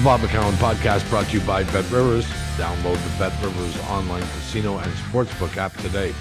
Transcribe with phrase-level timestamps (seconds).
[0.00, 2.24] The Bob McCown podcast brought to you by Bet Rivers.
[2.56, 6.14] Download the Bet Rivers online casino and sportsbook app today.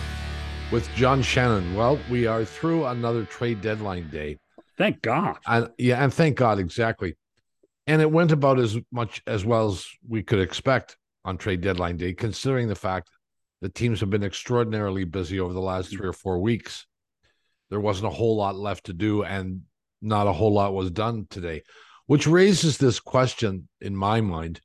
[0.69, 1.73] With John Shannon.
[1.75, 4.37] Well, we are through another trade deadline day.
[4.77, 5.37] Thank God.
[5.47, 7.15] And yeah, and thank God, exactly.
[7.87, 11.95] And it went about as much as well as we could expect on trade deadline
[11.95, 13.09] day, considering the fact
[13.61, 16.85] that teams have been extraordinarily busy over the last three or four weeks.
[17.69, 19.61] There wasn't a whole lot left to do, and
[20.01, 21.63] not a whole lot was done today
[22.09, 24.59] which raises this question in my mind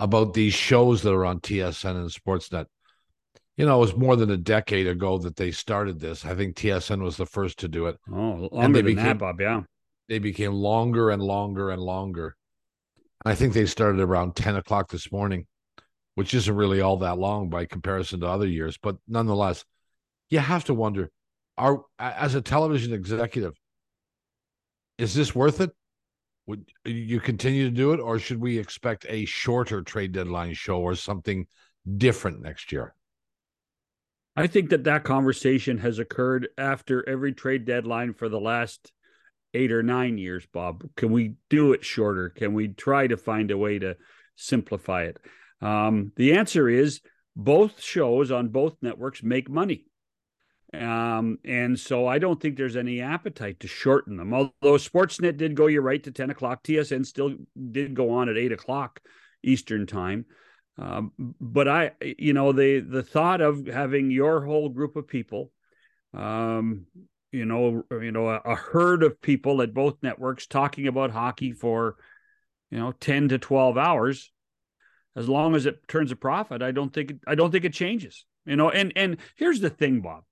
[0.00, 2.66] about these shows that are on TSN and Sportsnet.
[3.56, 6.24] You know, it was more than a decade ago that they started this.
[6.24, 7.96] I think TSN was the first to do it.
[8.10, 9.40] Oh, longer and they became, that, Bob.
[9.40, 9.60] Yeah,
[10.08, 12.34] they became longer and longer and longer.
[13.24, 15.46] I think they started around ten o'clock this morning,
[16.16, 19.64] which isn't really all that long by comparison to other years, but nonetheless,
[20.28, 21.08] you have to wonder:
[21.56, 23.54] Are as a television executive,
[24.98, 25.70] is this worth it?
[26.46, 30.78] Would you continue to do it, or should we expect a shorter trade deadline show
[30.78, 31.46] or something
[31.96, 32.94] different next year?
[34.36, 38.92] I think that that conversation has occurred after every trade deadline for the last
[39.54, 40.84] eight or nine years, Bob.
[40.96, 42.28] Can we do it shorter?
[42.28, 43.96] Can we try to find a way to
[44.36, 45.18] simplify it?
[45.62, 47.00] Um, the answer is
[47.34, 49.86] both shows on both networks make money.
[50.74, 54.34] Um, and so I don't think there's any appetite to shorten them.
[54.34, 56.62] Although Sportsnet did go, you're right, to 10 o'clock.
[56.64, 57.34] TSN still
[57.70, 59.00] did go on at eight o'clock
[59.42, 60.26] Eastern time.
[60.78, 65.50] Um, but I, you know, the the thought of having your whole group of people,
[66.12, 66.84] um,
[67.32, 71.52] you know, you know, a, a herd of people at both networks talking about hockey
[71.52, 71.96] for,
[72.70, 74.30] you know, 10 to 12 hours,
[75.14, 78.26] as long as it turns a profit, I don't think I don't think it changes.
[78.44, 80.24] You know, and and here's the thing, Bob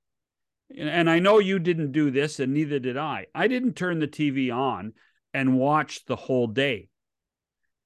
[0.77, 3.27] and I know you didn't do this, and neither did I.
[3.35, 4.93] I didn't turn the TV on
[5.33, 6.89] and watch the whole day.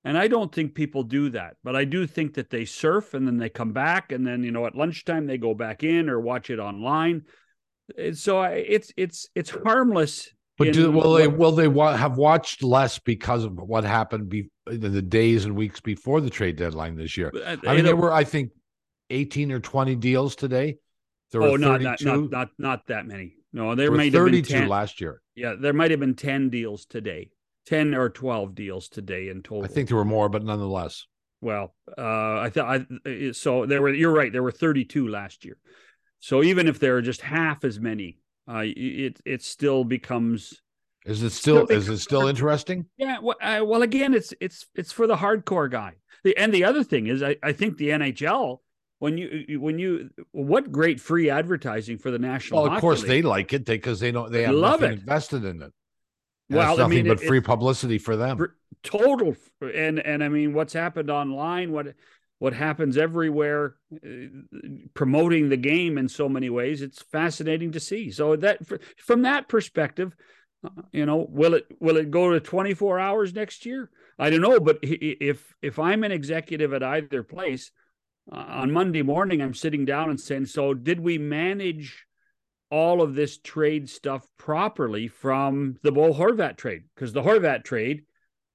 [0.05, 3.27] And I don't think people do that, but I do think that they surf and
[3.27, 6.21] then they come back, and then you know at lunchtime they go back in or
[6.21, 7.23] watch it online.
[8.15, 10.31] So it's it's it's harmless.
[10.57, 14.29] But do, will what, they will they wa- have watched less because of what happened
[14.29, 17.33] be, in the days and weeks before the trade deadline this year?
[17.35, 18.51] Uh, I mean, there were I think
[19.11, 20.79] eighteen or twenty deals today.
[21.31, 23.35] There oh, not, not not not not that many.
[23.53, 25.23] No, there, there might have been 10, last year.
[25.35, 27.31] Yeah, there might have been 10 deals today.
[27.67, 29.65] 10 or 12 deals today in total.
[29.65, 31.07] I think there were more, but nonetheless.
[31.41, 33.95] Well, uh, I thought I so there were.
[33.95, 34.33] You're right.
[34.33, 35.57] There were 32 last year.
[36.19, 38.19] So even if there are just half as many,
[38.51, 40.63] uh, it it still becomes.
[41.05, 42.87] Is it still, still is it still interesting?
[42.97, 43.19] Yeah.
[43.23, 45.95] Well, uh, well, again, it's it's it's for the hardcore guy.
[46.25, 48.59] The and the other thing is, I I think the NHL
[48.99, 52.63] when you when you what great free advertising for the national.
[52.63, 53.09] Well, of course League.
[53.09, 55.73] they like it because they, they don't they have love it invested in it.
[56.51, 58.45] And well, nothing I mean, but it, free publicity for them.
[58.83, 61.73] Total and and I mean, what's happened online?
[61.73, 61.95] What
[62.39, 64.09] what happens everywhere, uh,
[64.95, 66.83] promoting the game in so many ways.
[66.83, 68.11] It's fascinating to see.
[68.11, 68.61] So that
[68.97, 70.15] from that perspective,
[70.65, 73.91] uh, you know, will it will it go to twenty four hours next year?
[74.19, 77.71] I don't know, but if if I'm an executive at either place
[78.31, 82.07] uh, on Monday morning, I'm sitting down and saying, so did we manage
[82.71, 86.83] all of this trade stuff properly from the Bo Horvat trade?
[86.95, 88.03] Because the Horvat trade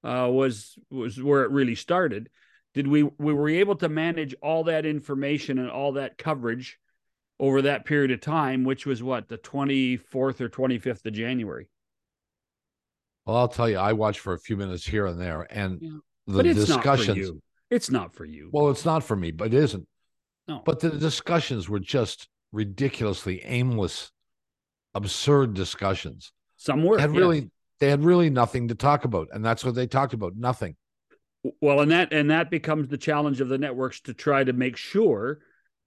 [0.04, 2.28] uh, was was where it really started.
[2.74, 6.78] Did we we were able to manage all that information and all that coverage
[7.40, 11.68] over that period of time, which was what the 24th or 25th of January?
[13.26, 15.90] Well, I'll tell you, I watched for a few minutes here and there, and yeah.
[16.26, 17.32] the discussions.
[17.70, 18.50] It's not for you.
[18.52, 19.86] Well, it's not for me, but it isn't.
[20.46, 20.62] No.
[20.64, 24.10] But the discussions were just ridiculously aimless,
[24.94, 26.32] absurd discussions.
[26.56, 27.18] Some were had yes.
[27.18, 30.36] really they had really nothing to talk about, and that's what they talked about.
[30.36, 30.76] Nothing.
[31.60, 34.76] Well, and that and that becomes the challenge of the networks to try to make
[34.76, 35.40] sure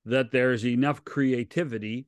[0.06, 2.08] that there's enough creativity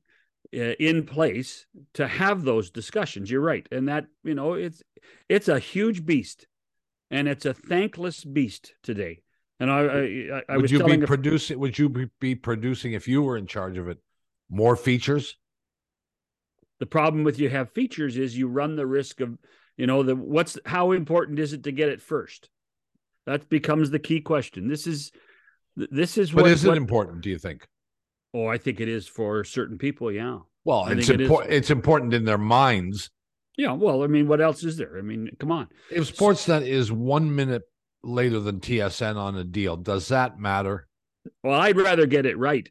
[0.54, 3.30] uh, in place to have those discussions.
[3.30, 4.82] You're right, and that you know it's
[5.28, 6.46] it's a huge beast,
[7.10, 9.22] and it's a thankless beast today.
[9.60, 9.82] And I,
[10.38, 11.58] I, I would you be producing?
[11.58, 13.98] Would you be producing if you were in charge of it?
[14.48, 15.36] More features.
[16.80, 19.36] The problem with you have features is you run the risk of,
[19.76, 22.48] you know, the what's how important is it to get it first?
[23.26, 24.66] That becomes the key question.
[24.66, 25.12] This is,
[25.76, 26.32] this is.
[26.32, 27.20] But what, is it what, important?
[27.20, 27.68] Do you think?
[28.32, 30.10] Oh, I think it is for certain people.
[30.10, 30.38] Yeah.
[30.64, 31.52] Well, I it's important.
[31.52, 33.10] It it's important in their minds.
[33.58, 33.72] Yeah.
[33.72, 34.96] Well, I mean, what else is there?
[34.96, 35.68] I mean, come on.
[35.90, 37.62] If Sportsnet is one minute
[38.02, 39.76] later than TSN on a deal.
[39.76, 40.86] Does that matter?
[41.42, 42.68] Well, I'd rather get it right.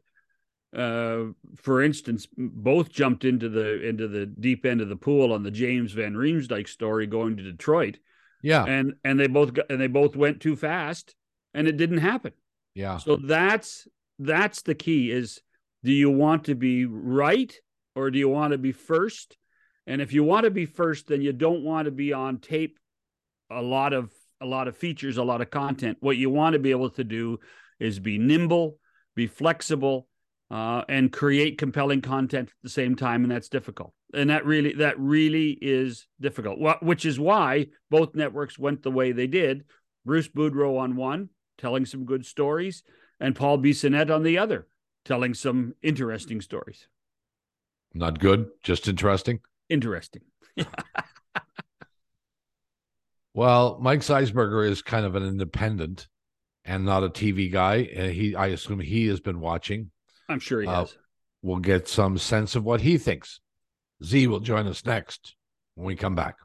[0.76, 5.42] Uh, for instance, both jumped into the into the deep end of the pool on
[5.42, 7.98] the James Van Riemsdyk story going to Detroit.
[8.44, 8.66] Yeah.
[8.66, 11.16] And and they both got, and they both went too fast
[11.54, 12.34] and it didn't happen.
[12.76, 12.98] Yeah.
[12.98, 13.88] So that's
[14.20, 15.42] that's the key is
[15.84, 17.54] do you want to be right
[17.96, 19.38] or do you want to be first?
[19.88, 22.78] And if you want to be first, then you don't want to be on tape
[23.50, 24.12] a lot of
[24.42, 25.98] a lot of features, a lot of content.
[26.00, 27.40] What you want to be able to do
[27.80, 28.78] is be nimble,
[29.16, 30.08] be flexible,
[30.52, 33.94] uh, and create compelling content at the same time, and that's difficult.
[34.14, 36.60] And that really that really is difficult.
[36.82, 39.66] Which is why both networks went the way they did.
[40.06, 42.84] Bruce Boudreau on one, telling some good stories,
[43.20, 44.68] and Paul Bissonnette on the other,
[45.06, 46.88] telling some interesting stories.
[47.94, 49.40] Not good, just interesting.
[49.70, 50.22] Interesting.
[53.40, 56.10] well, Mike Zeisberger is kind of an independent
[56.66, 57.90] and not a TV guy.
[57.96, 59.92] And he, I assume he has been watching.
[60.28, 60.98] I'm sure he uh, has.
[61.42, 63.40] We'll get some sense of what he thinks.
[64.04, 65.38] Z will join us next
[65.76, 66.36] when we come back.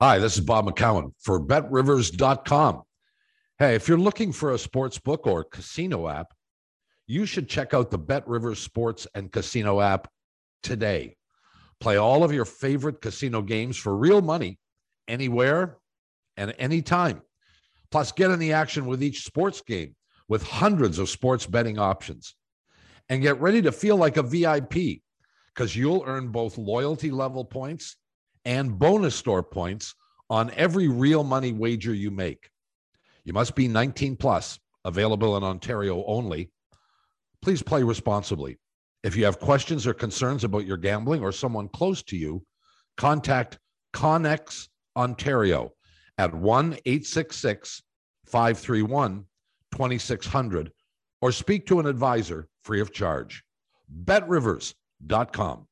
[0.00, 2.82] Hi, this is Bob McCown for BetRivers.com.
[3.58, 6.32] Hey, if you're looking for a sports book or casino app,
[7.08, 10.06] you should check out the BetRivers Sports and Casino app
[10.62, 11.16] today.
[11.80, 14.60] Play all of your favorite casino games for real money
[15.08, 15.78] anywhere
[16.38, 17.20] and anytime.
[17.90, 19.94] Plus, get in the action with each sports game
[20.28, 22.34] with hundreds of sports betting options.
[23.10, 25.02] And get ready to feel like a VIP
[25.54, 27.96] because you'll earn both loyalty level points
[28.44, 29.94] and bonus store points
[30.30, 32.50] on every real money wager you make.
[33.24, 36.50] You must be 19 plus, available in Ontario only.
[37.42, 38.58] Please play responsibly.
[39.02, 42.44] If you have questions or concerns about your gambling or someone close to you,
[42.96, 43.58] contact
[43.94, 45.72] Connex Ontario
[46.18, 47.82] at 1 866
[48.26, 49.24] 531
[49.72, 50.72] 2600
[51.20, 53.42] or speak to an advisor free of charge.
[54.04, 55.66] BetRivers.com.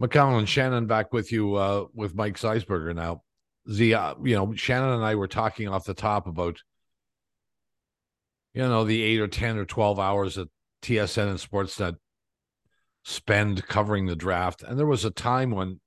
[0.00, 3.22] McCown and Shannon back with you uh, with Mike Zeisberger now.
[3.66, 6.56] The uh, you know Shannon and I were talking off the top about
[8.52, 10.48] you know the eight or ten or twelve hours that
[10.82, 11.96] TSN and Sportsnet
[13.04, 15.78] spend covering the draft, and there was a time when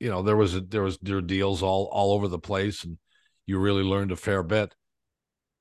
[0.00, 2.98] you know there was a, there was there deals all all over the place, and
[3.46, 4.74] you really learned a fair bit.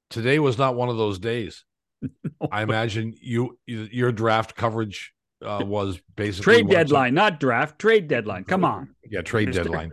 [0.09, 1.65] Today was not one of those days.
[2.51, 5.13] I imagine you your draft coverage
[5.45, 7.77] uh, was basically trade deadline, not draft.
[7.77, 8.45] Trade deadline.
[8.45, 8.95] Come on.
[9.09, 9.63] Yeah, trade Mister.
[9.63, 9.91] deadline.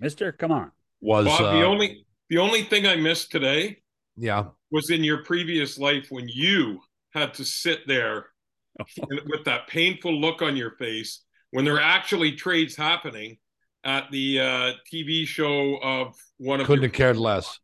[0.00, 0.72] Mister, come on.
[1.00, 3.82] Was Bob, uh, the only the only thing I missed today?
[4.16, 8.26] Yeah, was in your previous life when you had to sit there
[9.26, 13.36] with that painful look on your face when there are actually trades happening
[13.84, 17.58] at the uh, TV show of one of couldn't have cared less.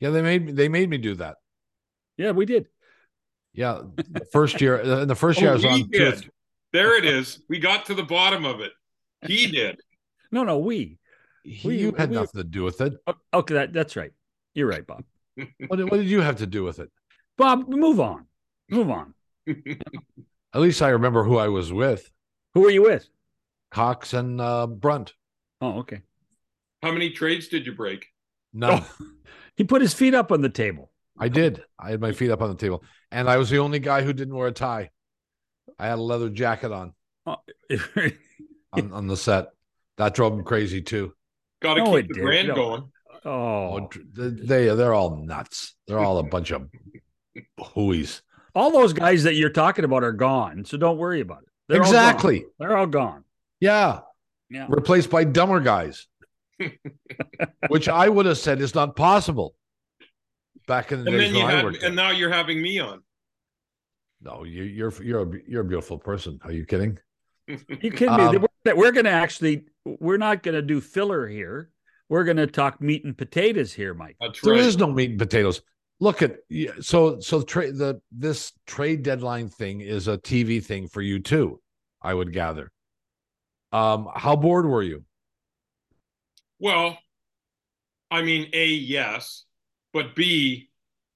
[0.00, 1.36] Yeah, they made me, they made me do that.
[2.16, 2.66] Yeah, we did.
[3.54, 5.88] Yeah, the first year in the first year oh, I was on.
[5.90, 6.30] Did.
[6.72, 7.42] There it is.
[7.48, 8.72] We got to the bottom of it.
[9.26, 9.80] He did.
[10.32, 10.98] no, no, we.
[11.64, 12.94] we you had we, nothing to do with it.
[13.32, 14.12] Okay, that, that's right.
[14.54, 15.04] You're right, Bob.
[15.36, 16.90] what, what did you have to do with it?
[17.36, 18.26] Bob, move on.
[18.70, 19.14] Move on.
[20.54, 22.10] At least I remember who I was with.
[22.54, 23.08] Who were you with?
[23.72, 25.14] Cox and uh, Brunt.
[25.60, 26.02] Oh, okay.
[26.82, 28.06] How many trades did you break?
[28.52, 28.80] No.
[28.82, 29.06] Oh,
[29.56, 30.90] he put his feet up on the table.
[31.18, 31.62] I did.
[31.78, 34.12] I had my feet up on the table, and I was the only guy who
[34.12, 34.90] didn't wear a tie.
[35.78, 36.94] I had a leather jacket on
[37.26, 37.36] oh.
[38.72, 39.48] on, on, the set.
[39.96, 41.14] That drove him crazy too.
[41.60, 42.54] Got to no, keep the brand no.
[42.54, 42.92] going.
[43.24, 45.74] Oh, they they're all nuts.
[45.86, 46.68] They're all a bunch of
[47.60, 48.22] hooies.
[48.54, 51.48] All those guys that you're talking about are gone, so don't worry about it.
[51.68, 52.42] They're exactly.
[52.42, 53.24] All They're all gone.
[53.62, 54.00] Yeah.
[54.50, 54.66] Yeah.
[54.68, 56.08] Replaced by dumber guys.
[57.68, 59.54] Which I would have said is not possible
[60.66, 61.82] back in the and days when had, I worked.
[61.84, 63.02] And now you're having me on.
[64.20, 66.40] No, you, you're you're a, you're a beautiful person.
[66.42, 66.98] Are you kidding?
[67.46, 68.38] You kidding um, me?
[68.64, 71.70] We're, we're going to actually we're not going to do filler here.
[72.08, 74.16] We're going to talk meat and potatoes here, Mike.
[74.20, 74.60] That's there right.
[74.60, 75.62] is no meat and potatoes.
[76.00, 76.38] Look at
[76.80, 81.60] so so trade the this trade deadline thing is a TV thing for you too.
[82.02, 82.72] I would gather.
[83.72, 85.04] Um, how bored were you?
[86.58, 86.98] Well,
[88.10, 89.44] I mean, a yes,
[89.92, 90.68] but b,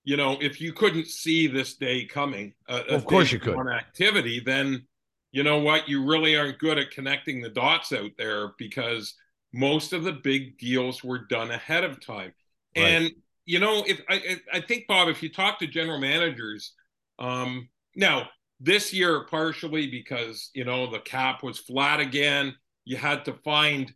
[0.05, 3.69] you know, if you couldn't see this day coming, uh, of course you could on
[3.69, 4.87] activity, then
[5.33, 9.15] you know what, you really aren't good at connecting the dots out there because
[9.53, 12.33] most of the big deals were done ahead of time.
[12.77, 12.85] Right.
[12.85, 13.11] And
[13.45, 16.73] you know, if I I think Bob, if you talk to general managers,
[17.19, 18.29] um, now
[18.61, 23.93] this year partially because you know the cap was flat again, you had to find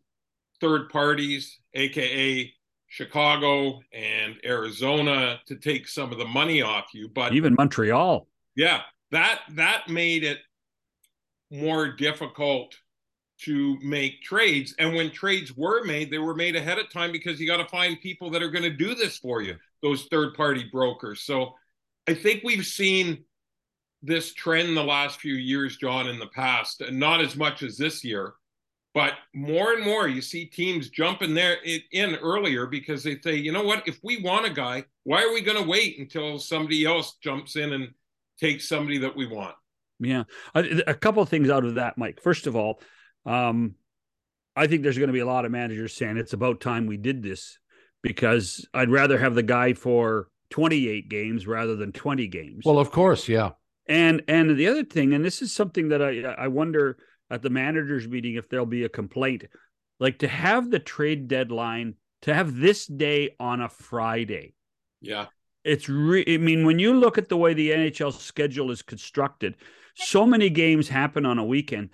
[0.61, 2.53] third parties, aka
[2.89, 7.09] Chicago and Arizona, to take some of the money off you.
[7.09, 8.27] But even Montreal,
[8.57, 10.39] yeah, that that made it
[11.51, 12.75] more difficult
[13.43, 14.75] to make trades.
[14.79, 17.69] And when trades were made, they were made ahead of time because you got to
[17.69, 21.23] find people that are going to do this for you, those third party brokers.
[21.23, 21.55] So
[22.07, 23.25] I think we've seen
[24.03, 27.77] this trend the last few years, John, in the past, and not as much as
[27.77, 28.35] this year.
[28.93, 31.59] But more and more, you see teams jumping there
[31.93, 33.87] in earlier because they say, you know what?
[33.87, 37.55] If we want a guy, why are we going to wait until somebody else jumps
[37.55, 37.91] in and
[38.41, 39.55] takes somebody that we want?
[40.01, 42.21] Yeah, a, a couple of things out of that, Mike.
[42.23, 42.81] First of all,
[43.27, 43.75] um,
[44.57, 46.97] I think there's going to be a lot of managers saying it's about time we
[46.97, 47.59] did this
[48.03, 52.65] because I'd rather have the guy for 28 games rather than 20 games.
[52.65, 53.51] Well, of course, yeah.
[53.91, 56.97] And and the other thing, and this is something that I I wonder
[57.31, 59.45] at the managers meeting if there'll be a complaint,
[59.99, 64.55] like to have the trade deadline to have this day on a Friday.
[65.01, 65.27] Yeah.
[65.65, 69.57] It's re- I mean, when you look at the way the NHL schedule is constructed,
[69.95, 71.91] so many games happen on a weekend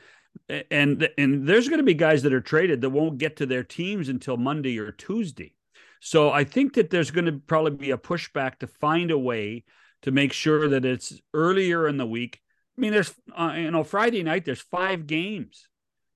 [0.71, 3.65] and and there's going to be guys that are traded that won't get to their
[3.65, 5.55] teams until Monday or Tuesday.
[6.01, 9.65] So I think that there's going to probably be a pushback to find a way
[10.03, 12.41] to make sure that it's earlier in the week.
[12.77, 15.69] I mean, there's uh, you know Friday night there's five games.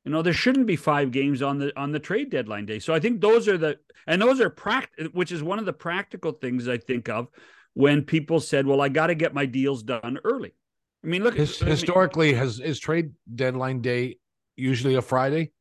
[0.05, 2.79] You know there shouldn't be five games on the on the trade deadline day.
[2.79, 5.73] So I think those are the and those are pract which is one of the
[5.73, 7.29] practical things I think of
[7.75, 10.55] when people said, "Well, I got to get my deals done early."
[11.03, 11.35] I mean, look.
[11.35, 14.19] His, historically, has is trade deadline day
[14.57, 15.53] usually a Friday?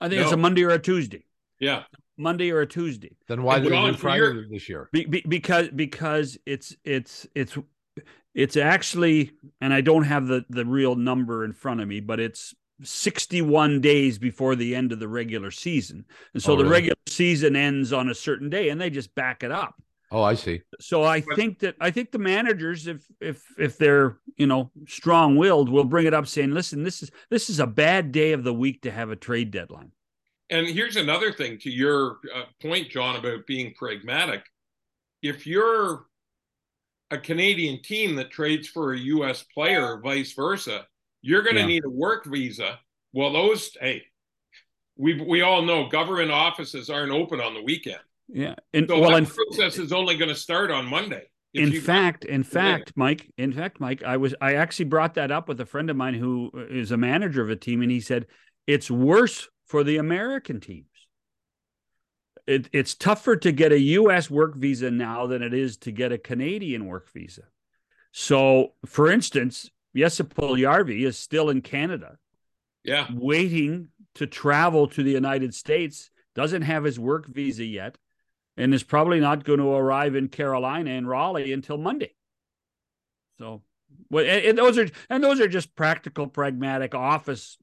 [0.00, 0.24] I think no.
[0.24, 1.24] it's a Monday or a Tuesday.
[1.58, 1.84] Yeah,
[2.20, 3.16] Monday or a Tuesday.
[3.26, 4.88] Then why did they do Friday this year?
[4.92, 7.56] Be, be, because because it's it's it's
[8.34, 12.20] it's actually, and I don't have the the real number in front of me, but
[12.20, 16.04] it's 61 days before the end of the regular season.
[16.34, 16.74] And so oh, the really?
[16.74, 19.74] regular season ends on a certain day and they just back it up.
[20.12, 20.62] Oh, I see.
[20.80, 25.36] So I think that I think the managers, if if if they're you know strong
[25.36, 28.42] willed, will bring it up, saying, "Listen, this is this is a bad day of
[28.42, 29.92] the week to have a trade deadline."
[30.50, 34.42] And here's another thing to your uh, point, John, about being pragmatic.
[35.22, 36.06] If you're
[37.10, 39.44] a Canadian team that trades for a U.S.
[39.54, 40.86] player, or vice versa,
[41.22, 41.66] you're going to yeah.
[41.66, 42.78] need a work visa.
[43.12, 44.04] Well, those hey,
[44.96, 48.00] we we all know government offices aren't open on the weekend.
[48.28, 48.54] Yeah.
[48.72, 51.24] And so well, that process is only going to start on Monday.
[51.52, 55.48] In fact, in fact, Mike, in fact, Mike, I was I actually brought that up
[55.48, 58.26] with a friend of mine who is a manager of a team, and he said
[58.68, 60.86] it's worse for the American teams.
[62.44, 64.28] It, it's tougher to get a U.S.
[64.28, 67.42] work visa now than it is to get a Canadian work visa.
[68.10, 72.18] So, for instance, Jesse Puljujarvi is still in Canada,
[72.82, 76.10] yeah, waiting to travel to the United States.
[76.34, 77.96] Doesn't have his work visa yet
[78.56, 82.16] and is probably not going to arrive in Carolina and Raleigh until Monday.
[83.38, 83.62] So,
[84.10, 87.56] well, and, and those are and those are just practical, pragmatic office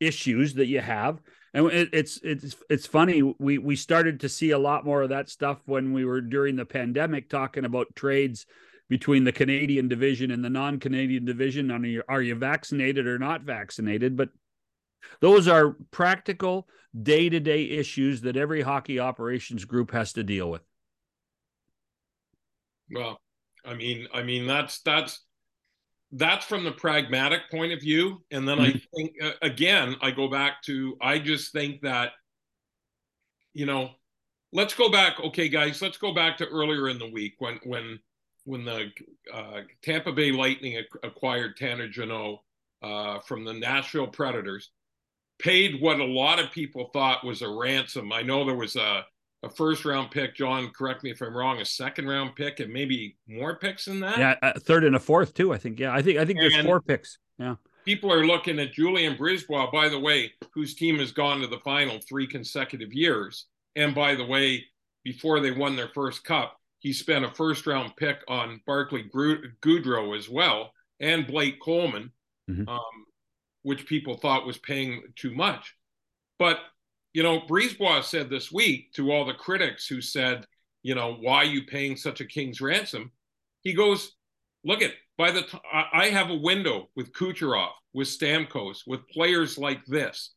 [0.00, 1.20] issues that you have.
[1.54, 3.34] And it, it's it's it's funny.
[3.38, 6.56] We we started to see a lot more of that stuff when we were during
[6.56, 8.46] the pandemic talking about trades
[8.88, 11.70] between the Canadian division and the non-Canadian division.
[11.70, 14.16] On are you vaccinated or not vaccinated?
[14.16, 14.30] But
[15.20, 16.68] those are practical
[17.02, 20.62] day to day issues that every hockey operations group has to deal with.
[22.90, 23.20] Well,
[23.64, 25.24] I mean, I mean that's that's
[26.12, 28.76] that's from the pragmatic point of view, and then mm-hmm.
[28.76, 32.12] I think uh, again I go back to I just think that
[33.54, 33.90] you know
[34.52, 37.98] let's go back okay guys let's go back to earlier in the week when when
[38.44, 38.90] when the
[39.34, 42.38] uh, Tampa Bay Lightning acquired Tanner Jeannot
[42.82, 44.70] uh, from the Nashville Predators
[45.38, 48.12] paid what a lot of people thought was a ransom.
[48.12, 49.04] I know there was a,
[49.42, 50.34] a first round pick.
[50.34, 51.60] John, correct me if I'm wrong.
[51.60, 54.18] A second round pick and maybe more picks than that.
[54.18, 55.52] Yeah, a third and a fourth too.
[55.52, 55.78] I think.
[55.78, 56.18] Yeah, I think.
[56.18, 57.18] I think there's four picks.
[57.38, 57.56] Yeah.
[57.84, 61.60] People are looking at Julien Brisebois, by the way, whose team has gone to the
[61.60, 63.46] final three consecutive years.
[63.76, 64.64] And by the way,
[65.04, 70.18] before they won their first cup, he spent a first round pick on Barclay Goodrow
[70.18, 72.10] as well and Blake Coleman.
[72.50, 72.68] Mm-hmm.
[72.68, 73.06] Um,
[73.66, 75.74] which people thought was paying too much.
[76.38, 76.60] But,
[77.16, 80.44] you know, Brisebois said this week to all the critics who said,
[80.82, 83.10] you know, why are you paying such a king's ransom?
[83.62, 84.12] He goes,
[84.64, 85.62] look at by the time
[85.94, 90.34] I have a window with Kucherov, with Stamkos, with players like this.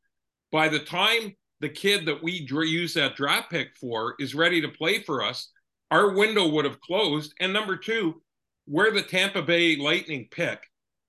[0.53, 4.69] By the time the kid that we use that draft pick for is ready to
[4.69, 5.51] play for us,
[5.91, 7.33] our window would have closed.
[7.41, 8.21] And number two,
[8.67, 10.63] we're the Tampa Bay Lightning pick.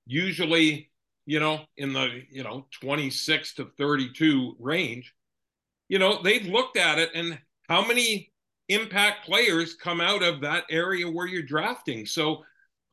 [0.05, 0.91] Usually
[1.27, 5.15] you know, in the, you know, 26 to 32 range,
[5.91, 8.33] you know, they've looked at it and how many
[8.69, 12.07] impact players come out of that area where you're drafting.
[12.07, 12.45] So,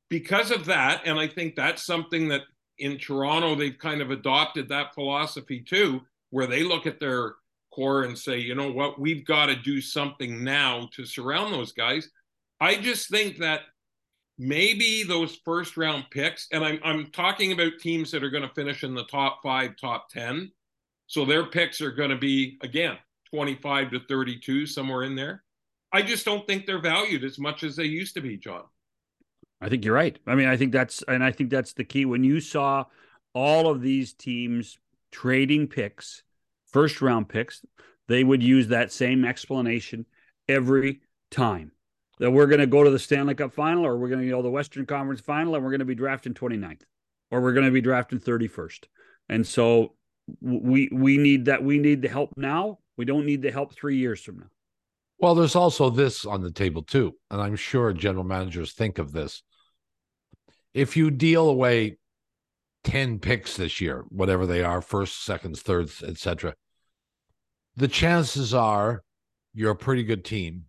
[0.10, 2.42] because of that, and I think that's something that
[2.80, 6.02] in Toronto they've kind of adopted that philosophy too.
[6.32, 7.36] where they look at their
[7.74, 11.72] core and say, you know what, we've got to do something now to surround those
[11.74, 12.10] guys.
[12.60, 13.62] I just think that
[14.40, 18.56] maybe those first round picks, and I'm I'm talking about teams that are going to
[18.56, 20.52] finish in the top five, top ten.
[21.08, 22.98] So their picks are going to be again
[23.34, 25.44] 25 to 32, somewhere in there.
[25.92, 28.64] I just don't think they're valued as much as they used to be, John.
[29.62, 30.18] I think you're right.
[30.28, 32.06] I mean, I think that's and I think that's the key.
[32.06, 32.86] When you saw
[33.34, 34.78] all of these teams
[35.12, 36.24] trading picks,
[36.72, 37.66] first round picks,
[38.08, 40.06] they would use that same explanation
[40.48, 41.72] every time
[42.20, 44.38] that we're going to go to the Stanley Cup final or we're going to go
[44.38, 46.82] to the Western Conference final and we're going to be drafting 29th
[47.32, 48.86] or we're going to be drafting 31st.
[49.30, 49.94] And so
[50.42, 52.80] we we need that we need the help now.
[52.98, 54.48] We don't need the help 3 years from now.
[55.20, 59.12] Well, there's also this on the table too, and I'm sure general managers think of
[59.12, 59.42] this.
[60.74, 61.98] If you deal away
[62.84, 66.56] 10 picks this year, whatever they are, first, seconds, thirds, etc.
[67.76, 69.04] The chances are
[69.54, 70.66] you're a pretty good team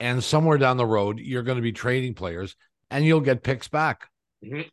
[0.00, 2.56] and somewhere down the road you're going to be trading players
[2.90, 4.08] and you'll get picks back.
[4.44, 4.68] Mm-hmm.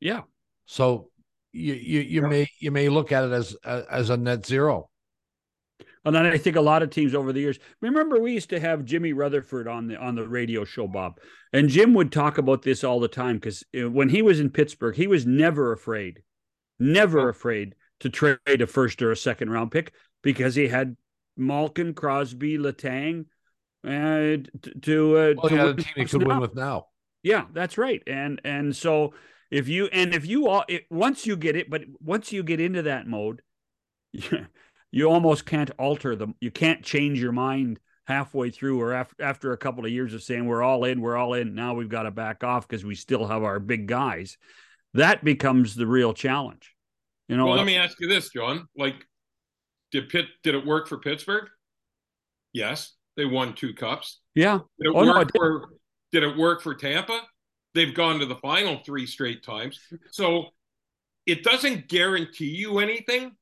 [0.00, 0.22] Yeah.
[0.66, 1.10] So
[1.52, 2.28] you you, you yeah.
[2.28, 4.88] may you may look at it as as a net zero.
[6.04, 7.60] And then I think a lot of teams over the years.
[7.80, 11.20] Remember, we used to have Jimmy Rutherford on the on the radio show, Bob,
[11.52, 14.50] and Jim would talk about this all the time because uh, when he was in
[14.50, 16.22] Pittsburgh, he was never afraid,
[16.80, 19.92] never afraid to trade a first or a second round pick
[20.22, 20.96] because he had
[21.36, 23.26] Malkin, Crosby, Letang,
[23.84, 24.50] and
[24.82, 26.86] to uh, well, to yeah, he could win with now.
[27.22, 28.02] Yeah, that's right.
[28.08, 29.14] And and so
[29.52, 32.58] if you and if you all it, once you get it, but once you get
[32.58, 33.42] into that mode,
[34.12, 34.46] you,
[34.90, 36.34] you almost can't alter them.
[36.40, 40.22] You can't change your mind halfway through or after after a couple of years of
[40.22, 41.54] saying we're all in, we're all in.
[41.54, 44.38] Now we've got to back off because we still have our big guys.
[44.94, 46.74] That becomes the real challenge.
[47.28, 47.46] You know.
[47.46, 48.66] Well, let me ask you this, John.
[48.76, 49.06] Like,
[49.90, 51.48] did Pitt did it work for Pittsburgh?
[52.54, 52.94] Yes.
[53.18, 54.20] They won two cups.
[54.34, 54.60] Yeah.
[54.78, 55.68] Did it, oh, work no, for,
[56.10, 57.20] did it work for Tampa?
[57.74, 59.80] They've gone to the final three straight times.
[60.10, 60.46] So
[61.26, 63.32] it doesn't guarantee you anything.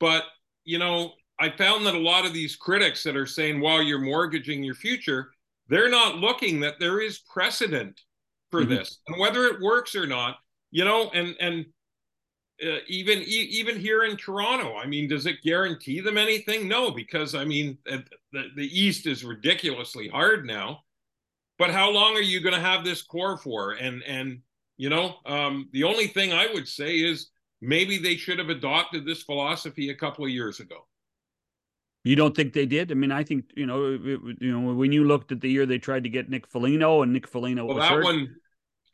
[0.00, 0.24] But,
[0.64, 4.00] you know, I found that a lot of these critics that are saying, well, you're
[4.00, 5.30] mortgaging your future,
[5.68, 8.00] they're not looking that there is precedent
[8.50, 8.70] for mm-hmm.
[8.70, 9.00] this.
[9.06, 10.36] And whether it works or not,
[10.70, 11.66] you know, and, and,
[12.64, 14.76] uh, even even here in Toronto.
[14.76, 16.66] I mean, does it guarantee them anything?
[16.66, 20.80] No, because I mean, the, the East is ridiculously hard now.
[21.58, 23.72] But how long are you going to have this core for?
[23.72, 24.40] And and
[24.76, 29.06] you know, um, the only thing I would say is maybe they should have adopted
[29.06, 30.86] this philosophy a couple of years ago.
[32.04, 32.92] You don't think they did?
[32.92, 35.66] I mean, I think you know, it, you know, when you looked at the year
[35.66, 38.04] they tried to get Nick Foligno and Nick Foligno well, that hurt.
[38.04, 38.36] one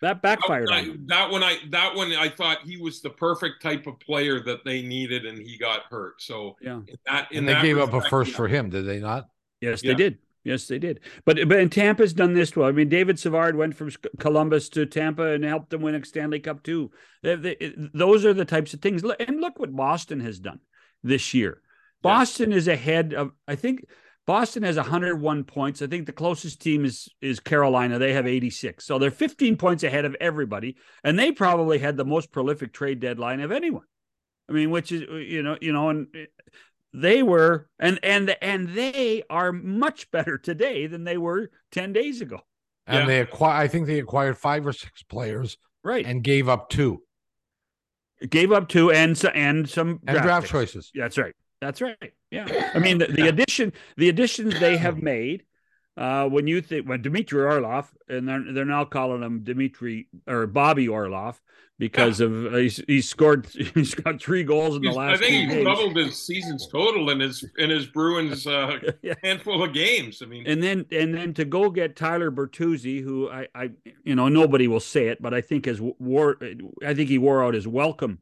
[0.02, 0.68] that backfired.
[0.68, 3.86] That one, I, that one, I that one, I thought he was the perfect type
[3.86, 6.20] of player that they needed, and he got hurt.
[6.20, 8.36] So yeah, in that, in and they that gave respect, up a first yeah.
[8.36, 9.28] for him, did they not?
[9.60, 9.92] Yes, yeah.
[9.92, 10.18] they did.
[10.44, 11.00] Yes, they did.
[11.24, 12.68] But but and Tampa's done this well.
[12.68, 16.40] I mean, David Savard went from Columbus to Tampa and helped them win a Stanley
[16.40, 16.90] Cup too.
[17.22, 19.04] They, they, those are the types of things.
[19.04, 20.60] And look what Boston has done
[21.02, 21.60] this year.
[22.02, 22.56] Boston yeah.
[22.56, 23.30] is ahead of.
[23.46, 23.84] I think
[24.26, 25.80] Boston has 101 points.
[25.80, 27.98] I think the closest team is is Carolina.
[27.98, 28.84] They have 86.
[28.84, 32.98] So they're 15 points ahead of everybody, and they probably had the most prolific trade
[32.98, 33.84] deadline of anyone.
[34.48, 36.08] I mean, which is you know you know, and
[36.92, 42.20] they were and and and they are much better today than they were 10 days
[42.20, 42.40] ago.
[42.86, 43.06] And yeah.
[43.06, 43.62] they acquire.
[43.62, 47.02] I think they acquired five or six players, right, and gave up two.
[48.28, 50.90] Gave up two and and some and draft, draft choices.
[50.92, 51.34] Yeah, that's right.
[51.60, 52.12] That's right.
[52.32, 52.72] Yeah.
[52.74, 55.44] I mean, the, the addition, the additions they have made,
[55.96, 60.46] uh, when you think when Dmitry Orlov, and they're they're now calling him Dmitry or
[60.46, 61.40] Bobby Orlov
[61.78, 62.26] because yeah.
[62.26, 65.14] of uh, he's, he's scored he's got three goals in he's, the last.
[65.14, 69.14] I think he doubled his season's total in his in his Bruins uh, yeah.
[69.22, 70.22] handful of games.
[70.22, 73.70] I mean, and then and then to go get Tyler Bertuzzi, who I I
[74.04, 76.38] you know nobody will say it, but I think has wore
[76.86, 78.20] I think he wore out his welcome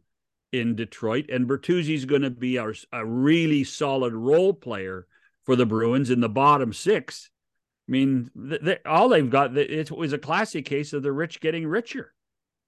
[0.52, 5.06] in Detroit, and Bertuzzi's going to be a, a really solid role player
[5.44, 7.30] for the Bruins in the bottom six.
[7.90, 11.66] I mean, they, all they've got it was a classic case of the rich getting
[11.66, 12.14] richer,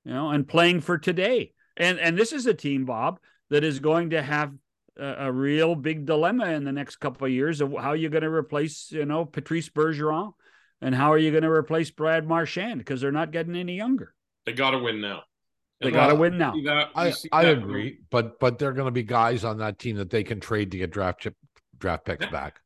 [0.04, 1.52] you know, and playing for today.
[1.76, 4.52] And and this is a team, Bob, that is going to have
[4.98, 8.24] a, a real big dilemma in the next couple of years of how you're going
[8.24, 10.32] to replace, you know, Patrice Bergeron,
[10.80, 14.14] and how are you going to replace Brad Marchand because they're not getting any younger.
[14.44, 15.22] They got to win now.
[15.80, 16.54] They got to win now.
[16.64, 20.10] That, I, I agree, but but they're going to be guys on that team that
[20.10, 21.36] they can trade to get draft chip,
[21.78, 22.30] draft picks yeah.
[22.32, 22.60] back.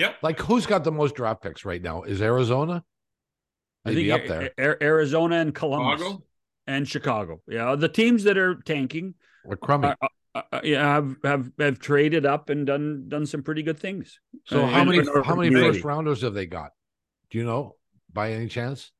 [0.00, 0.16] Yep.
[0.22, 2.04] Like who's got the most draft picks right now?
[2.04, 2.82] Is Arizona?
[3.84, 4.82] Maybe I think up there.
[4.82, 6.22] Arizona and Columbus Chicago?
[6.66, 7.40] and Chicago.
[7.46, 9.12] Yeah, the teams that are tanking
[9.44, 9.88] or crummy.
[9.88, 9.96] Are,
[10.34, 14.20] uh, uh, yeah, have, have have traded up and done done some pretty good things.
[14.46, 15.74] So Uh, how many how many community.
[15.74, 16.70] first rounders have they got?
[17.30, 17.76] Do you know
[18.10, 18.92] by any chance?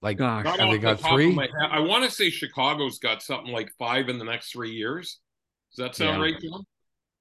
[0.00, 1.38] Like Gosh, Have they got the three?
[1.70, 5.20] I want to say Chicago's got something like five in the next three years.
[5.76, 6.24] Does that sound Yeah.
[6.32, 6.64] right, John?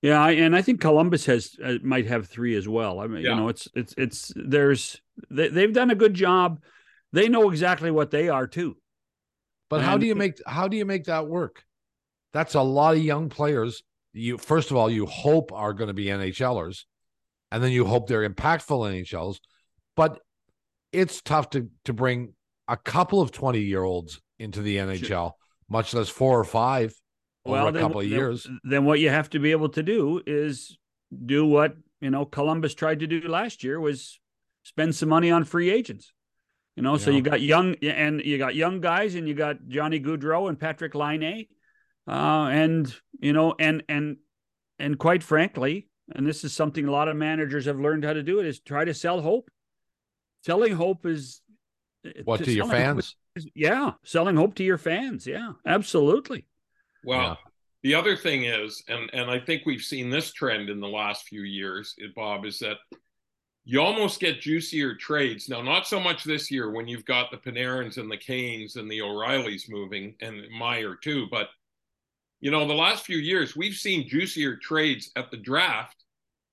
[0.02, 3.00] Yeah, I, and I think Columbus has uh, might have three as well.
[3.00, 3.32] I mean, Yeah.
[3.32, 6.62] you know, it's it's it's there's they, they've done a good job.
[7.14, 8.78] They know exactly what they are too.
[9.70, 11.64] But how do you make how do you make that work?
[12.34, 13.84] That's a lot of young players.
[14.14, 16.86] You first of all, you hope are going to be NHLers,
[17.52, 19.38] and then you hope they're impactful NHLs.
[19.96, 20.20] But
[20.92, 22.34] it's tough to to bring
[22.68, 25.34] a couple of twenty year olds into the NHL,
[25.70, 26.94] much less four or five
[27.46, 28.48] over a then, couple of then- years.
[28.64, 30.78] Then what you have to be able to do is
[31.26, 34.20] do what you know Columbus tried to do last year was
[34.64, 36.14] spend some money on free agents.
[36.76, 40.00] You know, so you got young and you got young guys, and you got Johnny
[40.00, 41.48] Gaudreau and Patrik Laine,
[42.08, 44.18] uh, and you know, and and
[44.80, 48.24] and quite frankly, and this is something a lot of managers have learned how to
[48.24, 49.50] do it is try to sell hope.
[50.46, 51.42] Selling hope is
[52.24, 53.16] What to your fans?
[53.36, 55.28] is- yeah, selling hope to your fans.
[55.28, 56.46] Yeah, absolutely.
[57.04, 57.36] Well, Yeah.
[57.84, 61.28] the other thing is, and and I think we've seen this trend in the last
[61.28, 62.78] few years, eh, Bob, is that
[63.64, 65.48] you almost get juicier trades.
[65.48, 68.90] Now, not so much this year when you've got the Panarins and the Kanes and
[68.90, 71.50] the O'Reillys moving and Meier too, but
[72.40, 76.04] you know, the last few years we've seen juicier trades at the draft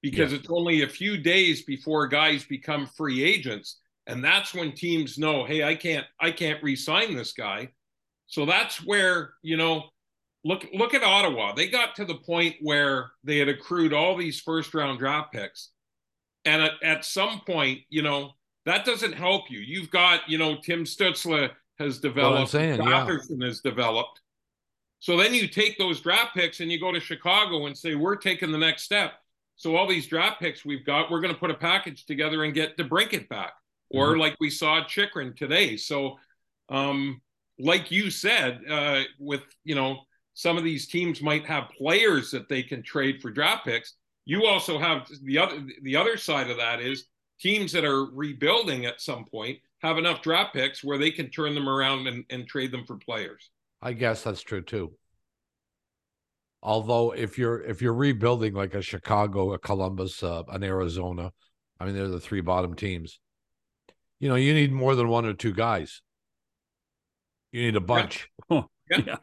[0.03, 5.19] because it's only a few days before guys become free agents and that's when teams
[5.19, 7.69] know hey i can't i can't re-sign this guy
[8.27, 9.83] so that's where you know
[10.45, 14.41] look look at ottawa they got to the point where they had accrued all these
[14.41, 15.71] first round draft picks
[16.45, 18.31] and at, at some point you know
[18.65, 23.07] that doesn't help you you've got you know tim stutzle has developed saying, yeah.
[23.41, 24.21] Has developed
[25.01, 28.17] so then you take those draft picks and you go to chicago and say we're
[28.17, 29.13] taking the next step
[29.59, 32.55] so all these draft picks we've got, we're going to put a package together and
[32.55, 33.55] get DeBrincat back,
[33.91, 34.21] or Mm-hmm.
[34.21, 35.77] like we saw Chychrun today.
[35.77, 36.17] So,
[36.69, 37.21] um,
[37.59, 39.99] like you said, uh, with you know
[40.39, 43.95] some of these teams might have players that they can trade for draft picks.
[44.25, 47.07] You also have the other the other side of that is
[47.41, 51.57] teams that are rebuilding at some point have enough draft picks where they can turn
[51.57, 53.51] them around and, and trade them for players.
[53.83, 54.93] I guess that's true too.
[56.63, 61.33] Although if you're if you're rebuilding like a Chicago, a Columbus, uh, an Arizona,
[61.81, 63.19] I mean they're the three bottom teams.
[64.21, 66.01] You know, you need more than one or two guys.
[67.51, 68.63] You need a bunch, Yeah.
[68.89, 69.17] yeah.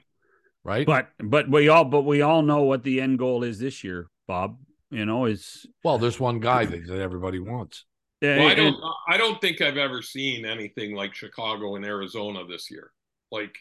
[0.65, 0.85] Right?
[0.85, 4.09] But but we all but we all know what the end goal is this year,
[4.27, 4.57] Bob.
[4.91, 7.85] You know, is well, there's one guy that, that everybody wants.
[8.21, 8.75] Well, I don't.
[9.07, 12.91] I don't think I've ever seen anything like Chicago and Arizona this year.
[13.31, 13.55] Like,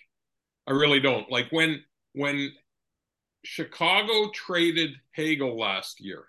[0.66, 1.30] I really don't.
[1.30, 2.52] Like when when
[3.44, 6.28] Chicago traded Hagel last year,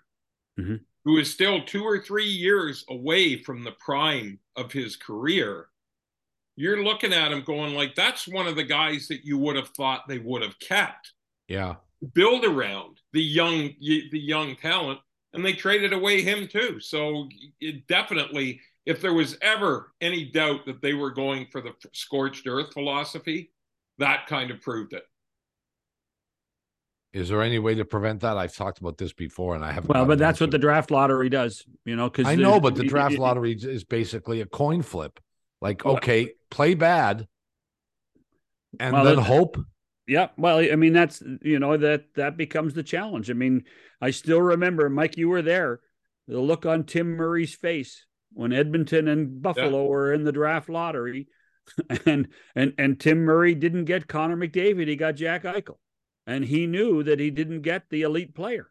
[0.58, 0.80] Mhm.
[1.04, 5.68] who is still two or three years away from the prime of his career.
[6.56, 9.68] You're looking at him going like, that's one of the guys that you would have
[9.68, 11.12] thought they would have kept
[11.48, 11.76] Yeah,
[12.14, 15.00] build around the young the young talent
[15.32, 17.28] and they traded away him too so
[17.60, 22.46] it definitely if there was ever any doubt that they were going for the scorched
[22.46, 23.50] earth philosophy
[23.98, 25.04] that kind of proved it
[27.12, 28.36] is there any way to prevent that?
[28.36, 29.88] I've talked about this before, and I haven't.
[29.88, 31.64] well, but that's what the draft lottery does.
[31.86, 35.18] You know, because I know, but the draft lottery is basically a coin flip.
[35.60, 37.26] Like, Well- okay, play bad,
[38.78, 39.56] and Well, then hope.
[40.06, 43.28] Yeah, well, I mean that's you know that that becomes the challenge.
[43.30, 43.64] I mean,
[44.00, 45.80] I still remember, Mike, you were there.
[46.28, 51.28] The look on Tim Murray's face when Edmonton and Buffalo were in the draft lottery,
[52.06, 55.78] and and and Tim Murray didn't get Connor McDavid, he got Jack Eichel,
[56.26, 58.70] and he knew that he didn't get the elite player.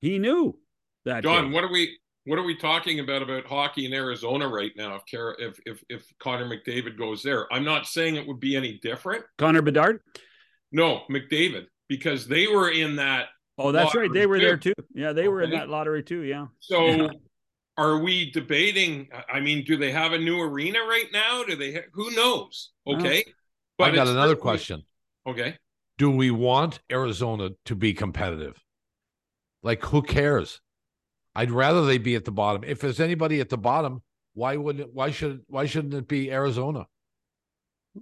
[0.00, 0.58] He knew
[1.06, 1.22] that.
[1.22, 1.54] john day.
[1.54, 5.06] what are we what are we talking about about hockey in arizona right now if
[5.06, 8.78] Cara, if if if connor mcdavid goes there i'm not saying it would be any
[8.82, 10.00] different Connor Bedard.
[10.72, 14.12] no mcdavid because they were in that Oh, that's right.
[14.12, 14.74] They Lottery were there too.
[14.76, 14.84] too.
[14.94, 16.20] Yeah, they were in that lottery too.
[16.24, 16.48] Yeah.
[16.60, 17.08] So, Yeah.
[17.78, 19.08] are we debating?
[19.32, 21.42] I mean, do they have a new arena right now?
[21.42, 21.72] Do they?
[21.72, 22.72] Ha- who knows?
[22.84, 23.24] Well, Okay,
[23.78, 24.82] I got another certainly- question.
[25.26, 25.56] Okay,
[25.96, 28.62] Do we want Arizona to be competitive?
[29.62, 30.60] Like, who cares?
[31.36, 32.64] I'd rather they be at the bottom.
[32.64, 34.94] If there's anybody at the bottom, why wouldn't?
[34.94, 35.42] Why should?
[35.48, 36.86] Why shouldn't it be Arizona?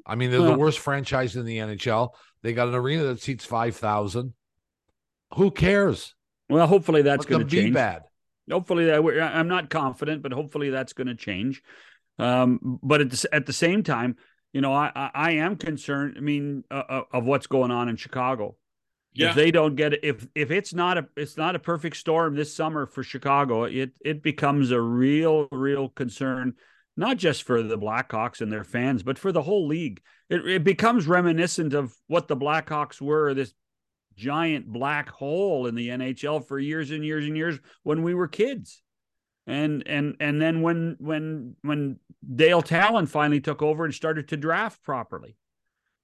[0.07, 2.11] I mean, they're the worst franchise in the NHL.
[2.43, 4.35] They got an arena that seats five thousand.
[5.35, 6.15] Who cares?
[6.49, 7.75] Well, hopefully that's going to be change.
[7.75, 8.03] bad.
[8.49, 11.61] hopefully that we're, I'm not confident, but hopefully that's going to change.
[12.19, 14.17] Um, but at the, at the same time,
[14.53, 16.15] you know, I, I, I am concerned.
[16.17, 18.57] I mean, uh, uh, of what's going on in Chicago.
[19.15, 19.31] Yeah.
[19.31, 22.35] If they don't get it, if if it's not a it's not a perfect storm
[22.35, 26.55] this summer for Chicago, it it becomes a real real concern,
[26.97, 30.03] not just for the Blackhawks and their fans, but for the whole league.
[30.29, 33.55] It it becomes reminiscent of what the Blackhawks were this
[34.17, 38.29] giant black hole in the NHL for years and years and years when we were
[38.29, 38.83] kids.
[39.47, 41.99] And and and then when when when
[42.35, 45.37] Dale Tallon finally took over and started to draft properly.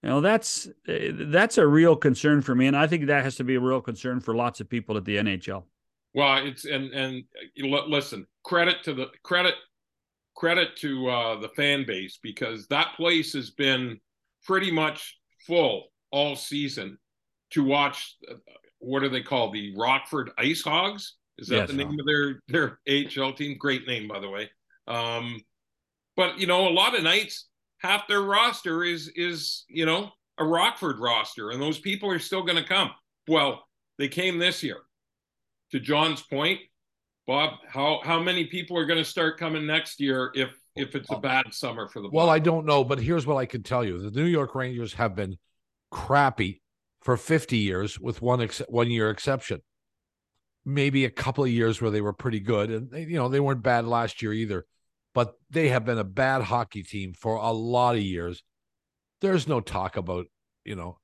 [0.03, 3.45] You know, that's that's a real concern for me and I think that has to
[3.45, 5.65] be a real concern for lots of people at the NHL.
[6.15, 7.25] Well, it's and and
[7.57, 9.55] listen, credit to the credit
[10.37, 14.01] credit to uh, the fan base because that place has been
[14.45, 16.99] pretty much full all season
[17.51, 18.17] to watch.
[18.29, 18.35] Uh,
[18.79, 19.53] what are they called?
[19.53, 21.17] The Rockford Ice Hogs.
[21.39, 23.57] Is that yes, the name of their their AHL team?
[23.59, 24.51] Great name, by the way.
[24.89, 25.41] Um,
[26.17, 27.47] but you know, a lot of nights,
[27.81, 32.43] half their roster is is you know a Rockford roster, and those people are still
[32.43, 32.91] going to come.
[33.29, 33.63] Well,
[33.99, 34.79] they came this year.
[35.73, 36.59] To John's point,
[37.27, 41.11] Bob, how how many people are going to start coming next year if if it's
[41.11, 42.09] a bad summer for the?
[42.11, 44.95] Well, I don't know, but here's what I can tell you: the New York Rangers
[44.95, 45.39] have been
[45.91, 46.63] crappy
[47.03, 49.61] for 50 years with one ex- one year exception.
[50.65, 53.41] Maybe a couple of years where they were pretty good and they, you know they
[53.41, 54.67] weren't bad last year either.
[55.15, 58.43] But they have been a bad hockey team for a lot of years.
[59.21, 60.27] There's no talk about,
[60.65, 60.99] you know,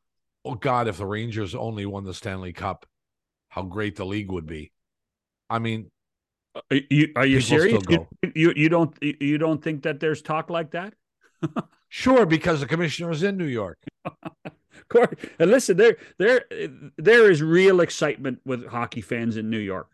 [0.45, 2.87] oh god if the Rangers only won the Stanley Cup,
[3.49, 4.73] how great the league would be.
[5.51, 5.91] I mean,
[6.55, 7.83] uh, are you, are you serious?
[7.89, 10.95] You, you you don't you don't think that there's talk like that?
[11.89, 13.79] sure, because the commissioner is in New York.
[14.05, 15.15] of course.
[15.39, 16.45] and listen, there, there,
[16.97, 19.89] there is real excitement with hockey fans in New York.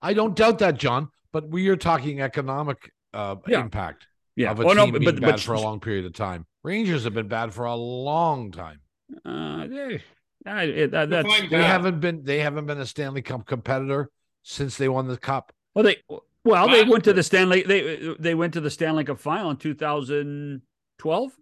[0.00, 1.08] I don't doubt that, John.
[1.32, 3.60] But we are talking economic uh, yeah.
[3.60, 4.06] impact.
[4.36, 4.52] Yeah.
[4.52, 6.46] Of a oh, team no, but, bad but, for a long period of time.
[6.62, 8.80] Rangers have been bad for a long time.
[9.24, 10.02] Uh, they,
[10.46, 12.24] I, that, they haven't been.
[12.24, 14.10] They haven't been a Stanley Cup competitor
[14.42, 15.52] since they won the cup.
[15.74, 15.96] Well, they
[16.44, 17.62] well they went to the Stanley.
[17.62, 21.32] They they went to the Stanley Cup final in 2012.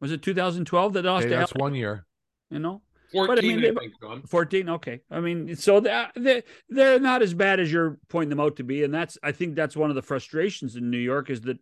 [0.00, 1.26] Was it 2012 that lost?
[1.26, 2.04] Okay, that's one year
[2.52, 2.82] you know.
[3.12, 5.00] 14, but I mean, I think, 14, okay.
[5.10, 8.56] I mean, so that uh, they they're not as bad as you're pointing them out
[8.56, 11.42] to be, and that's I think that's one of the frustrations in New York is
[11.42, 11.58] that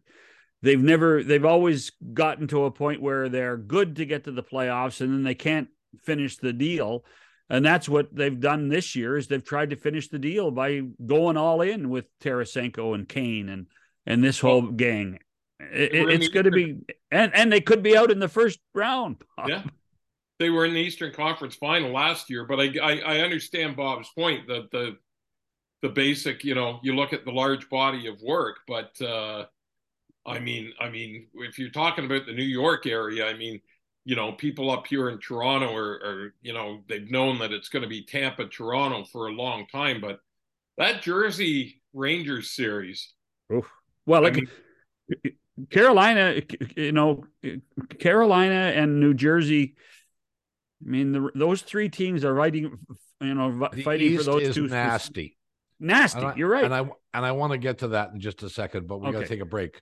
[0.62, 4.42] they've never they've always gotten to a point where they're good to get to the
[4.42, 5.68] playoffs, and then they can't
[6.02, 7.04] finish the deal,
[7.48, 10.82] and that's what they've done this year is they've tried to finish the deal by
[11.04, 13.66] going all in with Tarasenko and Kane and
[14.06, 15.18] and this whole gang.
[15.60, 16.78] It, it's going to be,
[17.10, 19.16] and and they could be out in the first round.
[19.46, 19.62] Yeah,
[20.40, 24.08] they were in the Eastern Conference Final last year, but I, I, I understand Bob's
[24.08, 24.96] point that the
[25.82, 29.46] the basic, you know, you look at the large body of work, but uh,
[30.26, 33.60] I mean, I mean, if you're talking about the New York area, I mean,
[34.04, 37.70] you know, people up here in Toronto are, are you know, they've known that it's
[37.70, 40.20] going to be Tampa, Toronto for a long time, but
[40.76, 43.12] that Jersey Rangers series.
[43.52, 43.70] Oof.
[44.04, 45.34] Well, like, mean,
[45.70, 46.42] Carolina,
[46.76, 47.24] you know,
[47.98, 49.76] Carolina and New Jersey
[50.84, 52.78] I mean, the, those three teams are fighting,
[53.20, 54.68] you know, the fighting East for those two.
[54.68, 55.36] Nasty,
[55.78, 56.20] nasty.
[56.20, 56.80] I, you're right, and I
[57.14, 59.18] and I want to get to that in just a second, but we okay.
[59.18, 59.80] got to take a break.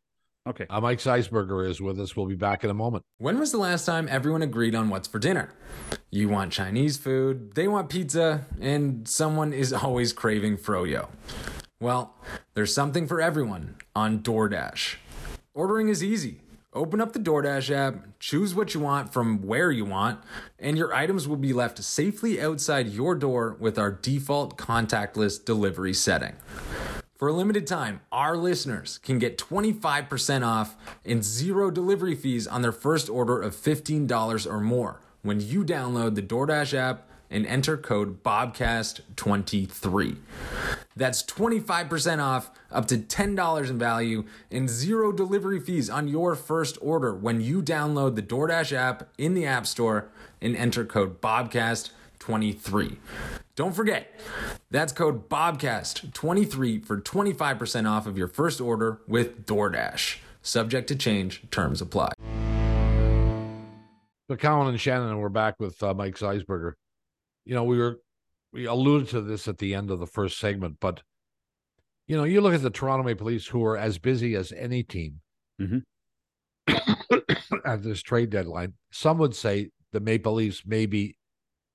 [0.49, 0.67] Okay.
[0.71, 2.17] Uh, Mike Zeisberger is with us.
[2.17, 3.05] We'll be back in a moment.
[3.19, 5.55] When was the last time everyone agreed on what's for dinner?
[6.11, 11.11] You want Chinese food, they want pizza, and someone is always craving froyo.
[11.81, 12.15] Well,
[12.55, 14.97] there's something for everyone on DoorDash.
[15.53, 16.41] Ordering is easy.
[16.79, 20.21] Open up the DoorDash app, choose what you want from where you want,
[20.61, 25.93] and your items will be left safely outside your door with our default contactless delivery
[25.93, 26.37] setting.
[27.17, 32.63] For a limited time, our listeners can get 25% off and zero delivery fees on
[32.63, 37.77] their first order of $15 or more when you download the DoorDash app and enter
[37.77, 40.17] code BOBCAST23.
[40.97, 46.77] That's 25% off, up to $10 in value, and zero delivery fees on your first
[46.81, 50.09] order when you download the DoorDash app in the App Store
[50.41, 52.97] and enter code BOBCAST23.
[53.55, 54.13] Don't forget,
[54.71, 60.19] that's code BOBCAST23 for 25% off of your first order with DoorDash.
[60.43, 62.13] Subject to change, terms apply.
[64.31, 66.75] So, Colin and Shannon, we're back with uh, Mike Zeisberger
[67.49, 67.99] you know, we were
[68.53, 71.03] we alluded to this at the end of the first segment, but
[72.07, 74.83] you know, you look at the Toronto Maple Leafs, who are as busy as any
[74.83, 75.21] team
[75.61, 75.79] mm-hmm.
[77.65, 78.75] at this trade deadline.
[78.91, 81.17] Some would say the Maple Leafs maybe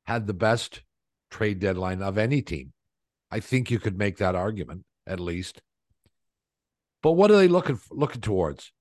[0.05, 0.83] had the best
[1.31, 2.73] trade deadline of any team.
[3.31, 5.59] I think you could make that argument at least.
[7.01, 8.71] But what are they looking looking towards?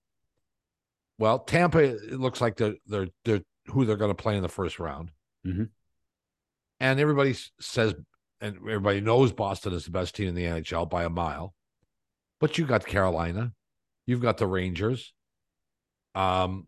[1.18, 4.48] Well, Tampa it looks like they're they're they're who they're going to play in the
[4.50, 5.10] first round.
[5.46, 5.64] Mm-hmm
[6.82, 7.94] And everybody says,
[8.40, 11.54] and everybody knows Boston is the best team in the NHL by a mile.
[12.40, 13.52] But you got Carolina,
[14.04, 15.14] you've got the Rangers,
[16.16, 16.66] um,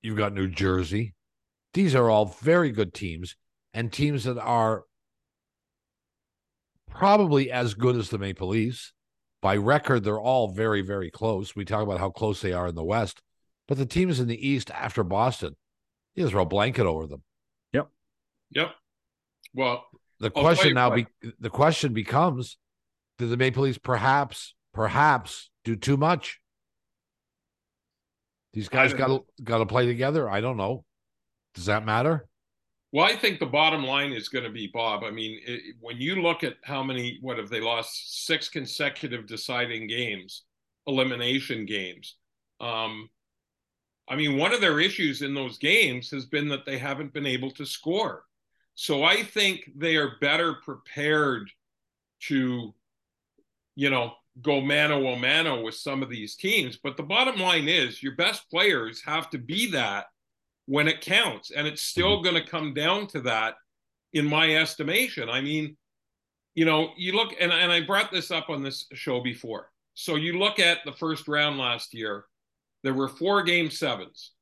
[0.00, 1.14] you've got New Jersey.
[1.74, 3.36] These are all very good teams
[3.74, 4.84] and teams that are
[6.90, 8.94] probably as good as the Maple Leafs.
[9.42, 11.54] By record, they're all very, very close.
[11.54, 13.20] We talk about how close they are in the West,
[13.68, 15.54] but the teams in the East after Boston,
[16.14, 17.22] you just throw a blanket over them.
[18.52, 18.72] Yep.
[19.54, 19.86] Well,
[20.18, 21.06] the question now, be,
[21.38, 22.58] the question becomes:
[23.18, 26.40] Do the Maple Leafs perhaps, perhaps do too much?
[28.52, 30.28] These guys got got to play together.
[30.28, 30.84] I don't know.
[31.54, 32.26] Does that matter?
[32.92, 35.04] Well, I think the bottom line is going to be Bob.
[35.04, 38.26] I mean, it, when you look at how many, what have they lost?
[38.26, 40.42] Six consecutive deciding games,
[40.88, 42.16] elimination games.
[42.60, 43.08] Um,
[44.08, 47.26] I mean, one of their issues in those games has been that they haven't been
[47.26, 48.24] able to score.
[48.80, 51.50] So I think they are better prepared
[52.28, 52.74] to,
[53.76, 56.78] you know, go mano a mano with some of these teams.
[56.82, 60.06] But the bottom line is your best players have to be that
[60.64, 61.50] when it counts.
[61.50, 62.24] And it's still mm-hmm.
[62.24, 63.56] going to come down to that,
[64.14, 65.28] in my estimation.
[65.28, 65.76] I mean,
[66.54, 69.70] you know, you look, and, and I brought this up on this show before.
[69.92, 72.24] So you look at the first round last year,
[72.82, 74.32] there were four game sevens.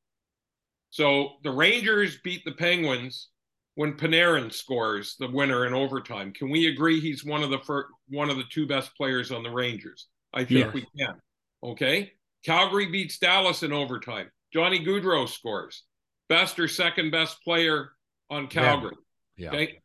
[0.91, 3.31] So the Rangers beat the Penguins
[3.79, 6.33] when Panarin scores the winner in overtime.
[6.33, 9.45] Can we agree he's one of the first, one of the two best players on
[9.45, 10.09] the Rangers?
[10.35, 10.75] I think yes.
[10.75, 11.15] we can.
[11.63, 12.11] Okay.
[12.45, 14.33] Calgary beats Dallas in overtime.
[14.53, 15.85] Johnny Gaudreau scores
[16.29, 17.91] best or second best player
[18.29, 18.97] on Calgary.
[19.37, 19.51] Yeah.
[19.51, 19.79] Okay.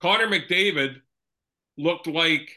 [0.00, 1.00] Connor McDavid
[1.76, 2.48] looked like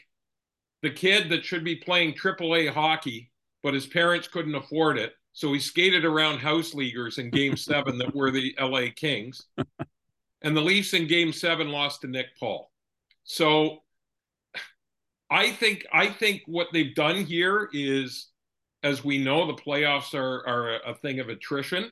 [0.82, 3.32] the kid that should be playing AAA hockey,
[3.64, 5.14] but his parents couldn't afford it.
[5.32, 9.48] So he skated around house leaguers in game seven that were the LA Kings.
[10.42, 12.70] And the Leafs in game seven lost to Nick Paul.
[13.24, 13.78] So
[15.30, 18.28] I think I think what they've done here is,
[18.82, 21.90] as we know, the playoffs are, are a thing of attrition.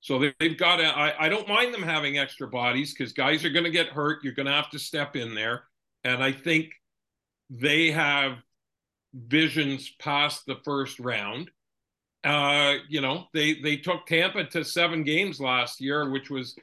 [0.00, 3.50] So they've got to, I, I don't mind them having extra bodies because guys are
[3.50, 4.24] going to get hurt.
[4.24, 5.62] You're going to have to step in there.
[6.02, 6.72] And I think
[7.50, 8.38] they have
[9.14, 11.50] visions past the first round.
[12.24, 16.56] Uh, you know, they they took Tampa to seven games last year, which was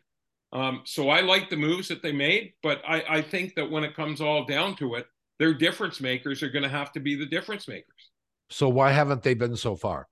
[0.51, 3.83] um, so I like the moves that they made, but I, I think that when
[3.83, 5.05] it comes all down to it,
[5.37, 8.09] their difference makers are going to have to be the difference makers.
[8.49, 10.07] So why haven't they been so far?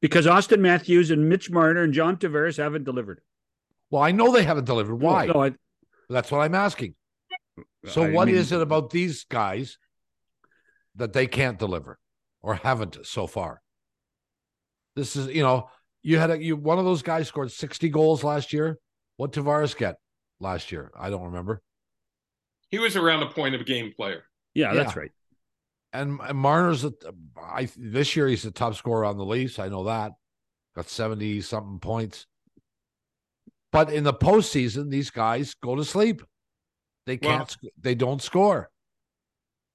[0.00, 3.20] because Auston Matthews and Mitch Marner and John Tavares haven't delivered.
[3.90, 4.96] Well, I know they haven't delivered.
[4.96, 5.26] Why?
[5.26, 5.52] No, I,
[6.08, 6.94] That's what I'm asking.
[7.86, 9.78] So, I what mean, is it about these guys
[10.96, 11.98] that they can't deliver
[12.42, 13.62] or haven't so far?
[14.94, 15.70] This is, you know,
[16.02, 18.78] you had a, you one of those guys scored 60 goals last year.
[19.18, 19.96] What Tavares get
[20.40, 20.92] last year?
[20.98, 21.60] I don't remember.
[22.70, 24.22] He was around a point of game player.
[24.54, 24.82] Yeah, yeah.
[24.82, 25.10] that's right.
[25.92, 26.92] And, and Marner's, a,
[27.36, 29.58] I this year he's the top scorer on the Leafs.
[29.58, 30.12] I know that.
[30.76, 32.26] Got seventy something points.
[33.72, 36.22] But in the postseason, these guys go to sleep.
[37.06, 37.56] They can't.
[37.60, 38.70] Well, they don't score.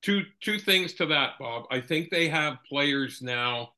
[0.04, 1.66] Two two things to that, Bob.
[1.70, 3.70] I think they have players now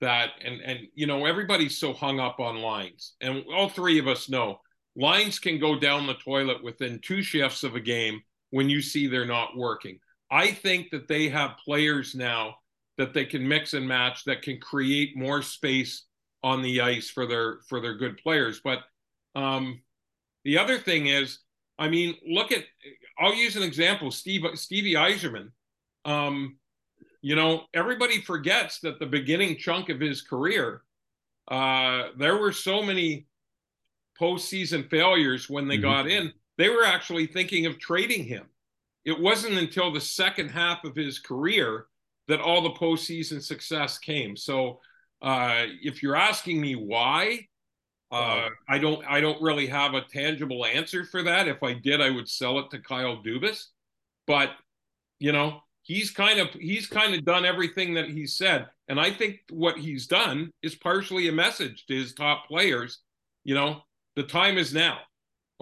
[0.00, 4.08] that, and and you know everybody's so hung up on lines, and all three of
[4.08, 4.58] us know
[4.96, 9.06] lines can go down the toilet within two shifts of a game when you see
[9.06, 9.98] they're not working.
[10.30, 12.56] I think that they have players now
[12.98, 16.04] that they can mix and match that can create more space
[16.42, 18.60] on the ice for their for their good players.
[18.62, 18.80] But
[19.34, 19.80] um,
[20.44, 21.40] the other thing is,
[21.78, 22.64] I mean, look at
[23.18, 25.48] I'll use an example, Steve Stevie Yzerman.
[26.04, 26.58] Um,
[27.22, 30.82] you know, everybody forgets that the beginning chunk of his career,
[31.50, 33.26] uh, there were so many
[34.20, 35.84] postseason failures when they mm-hmm.
[35.84, 36.32] got in.
[36.58, 38.44] They were actually thinking of trading him
[39.04, 41.86] it wasn't until the second half of his career
[42.28, 44.36] that all the postseason success came.
[44.36, 44.80] So,
[45.22, 47.46] uh, if you're asking me why,
[48.10, 51.48] uh, I don't I don't really have a tangible answer for that.
[51.48, 53.66] If I did, I would sell it to Kyle Dubas.
[54.26, 54.50] But
[55.18, 59.10] you know, he's kind of he's kind of done everything that he said, and I
[59.10, 63.00] think what he's done is partially a message to his top players.
[63.44, 63.82] You know,
[64.20, 64.98] the time is now.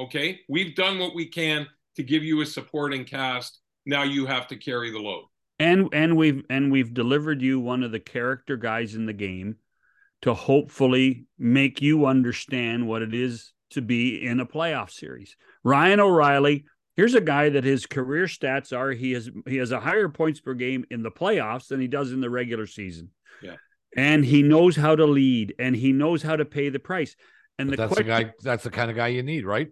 [0.00, 3.61] Okay, we've done what we can to give you a supporting cast.
[3.86, 5.26] Now you have to carry the load.
[5.61, 9.59] And and we've and we've delivered you one of the character guys in the game
[10.22, 15.36] to hopefully make you understand what it is to be in a playoff series.
[15.62, 16.64] Ryan O'Reilly,
[16.96, 20.40] here's a guy that his career stats are he has he has a higher points
[20.40, 23.11] per game in the playoffs than he does in the regular season.
[23.40, 23.56] Yeah.
[23.96, 27.14] And he knows how to lead and he knows how to pay the price.
[27.59, 29.68] And the that's question, the guy that's the kind of guy you need, right?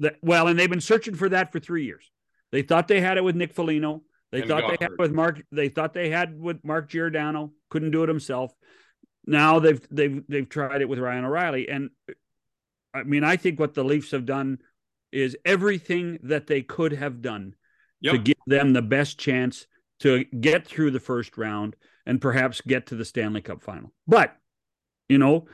[0.00, 2.10] That, well, and they've been searching for that for three years.
[2.52, 4.02] They thought they had it with Nick Foligno.
[4.32, 4.92] They And thought got they had hurt.
[4.92, 5.42] it with Mark.
[5.52, 7.52] They thought they had with Mark Giordano.
[7.70, 8.52] Couldn't do it himself.
[9.26, 11.90] Now they've they've they've tried it with Ryan O'Reilly, and
[12.94, 14.58] I mean, I think what the Leafs have done
[15.12, 17.54] is everything that they could have done
[18.04, 19.66] to give them the best chance
[20.00, 21.76] to get through the first round
[22.06, 23.92] and perhaps get to the Stanley Cup final.
[24.06, 24.36] But,
[25.08, 25.46] you know,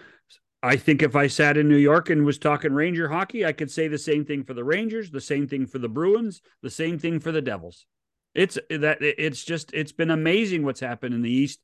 [0.64, 3.70] I think if I sat in New York and was talking Ranger hockey, I could
[3.70, 6.98] say the same thing for the Rangers, the same thing for the Bruins, the same
[6.98, 7.86] thing for the Devils.
[8.34, 11.60] It's that it's just it's been amazing what's happened in the East,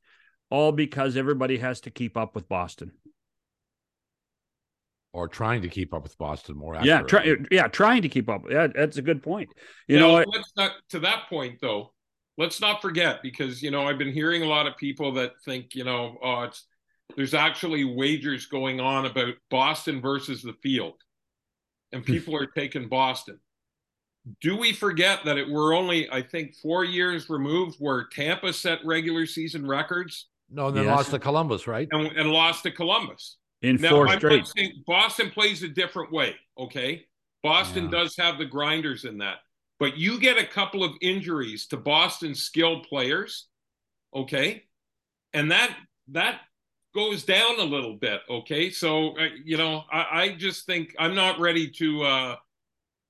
[0.51, 2.91] all because everybody has to keep up with Boston.
[5.13, 6.77] or trying to keep up with Boston more.
[6.81, 8.43] Yeah, try, yeah, trying to keep up.
[8.49, 9.49] Yeah, that's a good point.
[9.87, 11.93] You You know know, let's not to that point though.
[12.37, 15.75] Let's not forget because you know I've been hearing a lot of people that think
[15.75, 16.65] you know oh it's
[17.15, 20.95] there's actually wagers going on about Boston versus the field,
[21.91, 22.11] and hmm.
[22.11, 23.39] people are taking Boston.
[24.39, 28.79] Do we forget that it we're only I think four years removed where Tampa set
[28.85, 30.95] regular season records No, and then Yes.
[30.95, 31.87] lost to Columbus, right?
[31.91, 33.37] and, and lost to Columbus?
[33.63, 34.45] In Now, four I'm straight.
[34.47, 37.05] saying Boston plays a different way, okay?
[37.41, 37.91] Boston Yeah.
[37.91, 39.39] does have the grinders in that.
[39.79, 43.47] But you get a couple of injuries to Boston skilled players,
[44.13, 44.65] okay?
[45.33, 45.75] And that
[46.09, 46.41] that
[46.93, 48.69] goes down a little bit, okay?
[48.69, 52.35] So uh, you know, I, I just think I'm not ready to uh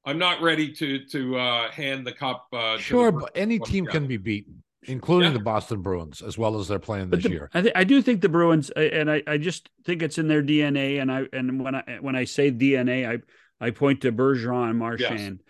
[0.06, 3.86] I'm not ready to to uh hand the cup uh Sure, the- but any team
[3.86, 5.38] can be beaten, including Yeah.
[5.38, 7.50] the Boston Bruins, as well as they're playing this the- year.
[7.54, 10.28] I, th- I do think the Bruins, uh, and I, I just think it's in
[10.28, 11.02] their DNA.
[11.02, 14.80] And I and when I when I say DNA, I I point to Bergeron and
[14.80, 15.42] Marchand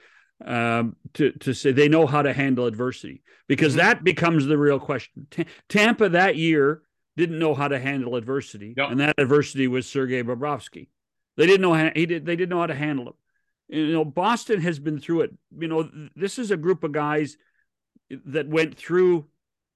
[0.45, 3.77] um, to to say they know how to handle adversity because Mhm.
[3.77, 5.27] that becomes the real question.
[5.31, 6.81] Ta- Tampa that year
[7.17, 8.91] didn't know how to handle adversity, Yep.
[8.91, 10.87] and that adversity was Sergei Bobrovsky.
[11.37, 12.25] They didn't know how he did.
[12.25, 13.13] They didn't know how to handle him.
[13.69, 15.31] You know, Boston has been through it.
[15.57, 17.37] You know, this is a group of guys
[18.25, 19.27] that went through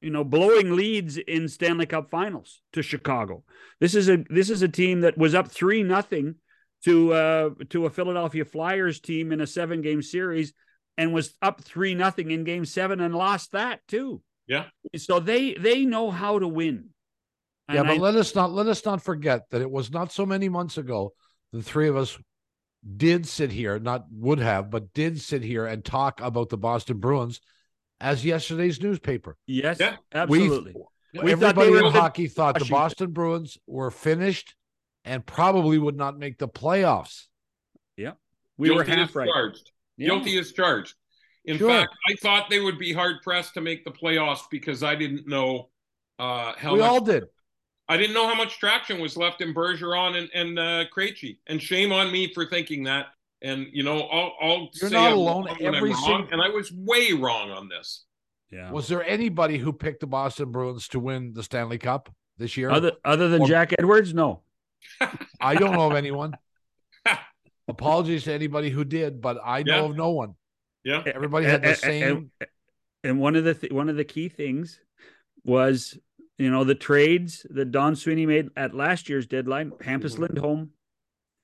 [0.02, 3.44] you know, blowing leads in Stanley Cup Finals to Chicago.
[3.80, 6.36] This is a this is a team that was up three nothing
[6.84, 10.54] to uh, to a Philadelphia Flyers team in a seven game series,
[10.98, 14.22] and was up three nothing in Game Seven and lost that too.
[14.46, 14.66] Yeah.
[14.98, 16.90] So they they know how to win.
[17.72, 20.26] Yeah, but I- let us not let us not forget that it was not so
[20.26, 21.14] many months ago
[21.52, 22.18] the three of us
[22.98, 27.00] did sit here, not would have, but did sit here and talk about the Boston
[27.00, 27.40] Bruins
[28.00, 29.38] as yesterday's newspaper.
[29.48, 29.96] yes, Yeah.
[30.14, 30.74] absolutely.
[31.14, 32.76] We thought Everybody were in the- hockey thought the Washington.
[32.78, 34.54] Boston Bruins were finished
[35.06, 37.28] and probably would not make the playoffs.
[37.98, 38.12] Yeah,
[38.58, 39.28] we were half right.
[39.30, 39.72] charged.
[39.98, 40.10] Yeah.
[40.10, 40.94] Guilty as charged.
[41.46, 41.70] In Sure.
[41.70, 45.28] fact, I thought they would be hard pressed to make the playoffs because I didn't
[45.28, 45.70] know
[46.20, 46.90] uh, how we much.
[46.90, 47.24] all did.
[47.88, 51.38] I didn't know how much traction was left in Bergeron and and uh, Krejci.
[51.48, 53.08] And shame on me for thinking that.
[53.42, 55.46] And you know, I'll, I'll You're say not I'm alone.
[55.46, 58.04] wrong Every I'm wrong, single- and I was way wrong on this.
[58.52, 58.72] Yeah.
[58.72, 62.70] Was there anybody who picked the Boston Bruins to win the Stanley Cup this year?
[62.72, 64.42] Other other than Or- Jack Edwards, no.
[65.42, 66.34] I don't know of anyone.
[67.68, 69.90] Apologies to anybody who did, but I know Yeah.
[69.90, 70.36] of no one.
[70.84, 72.04] Yeah, Everybody had the same.
[72.40, 72.50] and,
[73.04, 74.80] and one of the th- one of the key things
[75.44, 75.98] was
[76.38, 79.72] you know the trades that Don Sweeney made at last year's deadline.
[79.72, 80.24] Hampus mm-hmm.
[80.24, 80.70] Lindholm,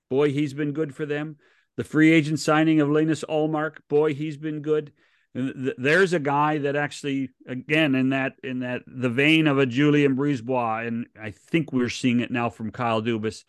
[0.10, 1.38] boy, he's been good for them.
[1.78, 4.92] The free agent signing of Linus Ullmark, boy, he's been good.
[5.34, 9.66] Th- There's a guy that actually, again, in that in that the vein of a
[9.66, 13.46] Julien Brisebois, and I think we're seeing it now from Kyle Dubas,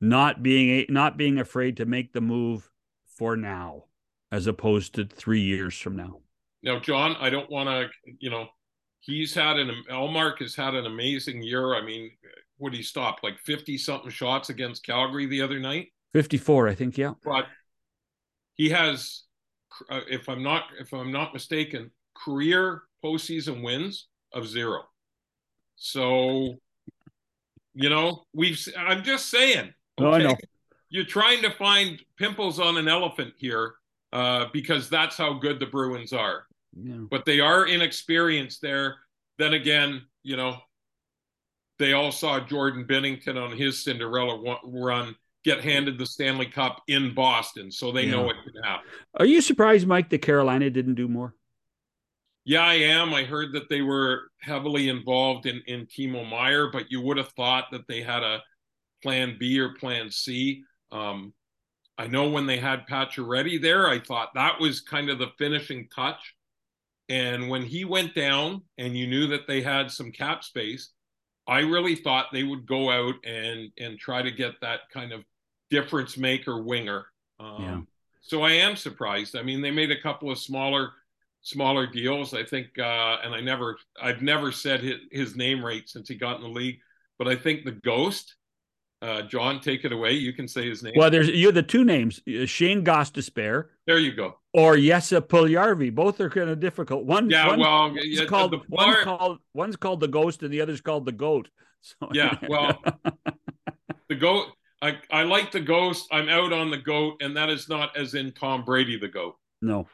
[0.00, 2.68] not being a, not being afraid to make the move
[3.16, 3.84] for now,
[4.32, 6.20] as opposed to three years from now.
[6.62, 7.88] Now, John, I don't want to,
[8.18, 8.48] you know,
[9.00, 11.74] he's had an Ullmark has had an amazing year.
[11.74, 12.10] I mean,
[12.58, 15.88] would he stop like fifty something shots against Calgary the other night?
[16.12, 17.12] 54, I think, yeah.
[17.24, 17.46] But
[18.56, 19.22] he has,
[19.88, 24.82] uh, if I'm not if I'm not mistaken, career postseason wins of zero.
[25.76, 26.56] So,
[27.74, 28.60] you know, we've.
[28.76, 29.72] I'm just saying.
[29.98, 30.36] No, I know.
[30.88, 33.74] You're trying to find pimples on an elephant here,
[34.12, 36.46] uh, because that's how good the Bruins are
[36.76, 37.04] Yeah.
[37.10, 38.96] but they are inexperienced there.
[39.38, 40.58] Then again, you know,
[41.78, 47.14] they all saw Jordan Binnington on his Cinderella run get handed the Stanley Cup in
[47.14, 48.30] Boston, so they know Yeah.
[48.32, 48.86] it can happen.
[49.18, 51.34] Are you surprised, Mike, that Carolina didn't do more?
[52.44, 53.14] Yeah, I am.
[53.14, 57.30] I heard that they were heavily involved in in Timo Meier, but you would have
[57.32, 58.42] thought that they had a
[59.02, 60.64] plan B or plan C.
[60.92, 61.32] Um,
[61.96, 65.88] I know when they had Pacioretty there, I thought that was kind of the finishing
[65.94, 66.34] touch.
[67.10, 70.90] And when he went down, and you knew that they had some cap space,
[71.46, 75.24] I really thought they would go out and and try to get that kind of
[75.68, 77.06] difference maker winger.
[77.38, 77.80] Um, Yeah.
[78.22, 79.34] So I am surprised.
[79.34, 80.92] I mean, they made a couple of smaller
[81.42, 82.34] smaller deals.
[82.34, 86.14] I think, uh, and I never, I've never said his, his name right since he
[86.14, 86.78] got in the league,
[87.18, 88.36] but I think the Ghost,
[89.02, 90.12] uh, John, take it away.
[90.12, 90.94] You can say his name.
[90.96, 93.68] Well, there's you're the two names, Shayne Gostisbehere.
[93.86, 94.38] there you go.
[94.52, 95.94] Or Yessa Puljarvi.
[95.94, 97.04] Both are kind of difficult.
[97.04, 100.52] One, Yeah, one- well, It's yeah, called the one's called one's called the ghost and
[100.52, 101.48] the other's called the goat.
[101.82, 102.82] So Yeah, well,
[104.08, 104.48] the goat.
[104.82, 106.08] I, I like the ghost.
[106.12, 109.36] I'm out on the goat, and that is not as in Tom Brady the goat.
[109.62, 109.86] no.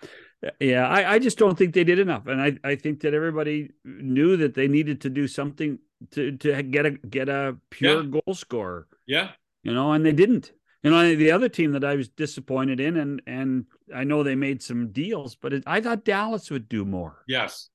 [0.60, 2.26] Yeah, I, I just don't think they did enough.
[2.26, 5.78] And I, I think that everybody knew that they needed to do something
[6.12, 8.10] to to get a get a pure Yeah.
[8.10, 8.86] goal scorer.
[9.06, 9.30] Yeah,
[9.62, 10.52] You know, and they didn't.
[10.86, 14.36] You know, the other team that I was disappointed in, and and I know they
[14.36, 17.24] made some deals, but it, I thought Dallas would do more.
[17.26, 17.70] yes,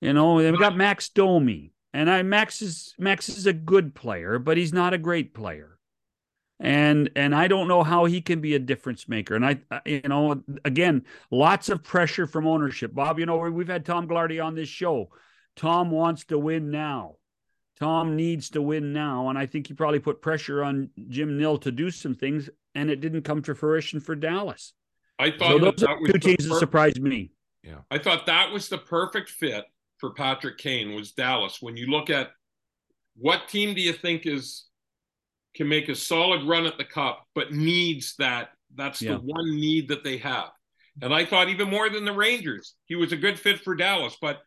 [0.00, 4.38] You know, they've got Max Domi, and I Max is Max is a good player,
[4.38, 5.80] but he's not a great player.
[6.60, 9.34] And and I don't know how he can be a difference maker.
[9.34, 12.94] And I, you know, again, lots of pressure from ownership.
[12.94, 15.10] Bob, you know, we've had Tom Gaglardi on this show.
[15.56, 17.16] Tom wants to win now.
[17.78, 21.58] Tom needs to win now, and I think he probably put pressure on Jim Nill
[21.58, 24.72] to do some things, and it didn't come to fruition for Dallas.
[25.18, 27.32] I So thought that, those are that was two the teams that surprised me.
[27.62, 27.78] Yeah.
[27.90, 29.64] I thought that was the perfect fit
[29.98, 31.58] for Patrick Kane was Dallas.
[31.60, 32.30] When you look at
[33.16, 34.66] what team do you think is
[35.54, 39.12] can make a solid run at the cup, but needs that that's Yeah.
[39.12, 40.50] the one need that they have.
[41.00, 44.16] And I thought even more than the Rangers, he was a good fit for Dallas.
[44.20, 44.40] But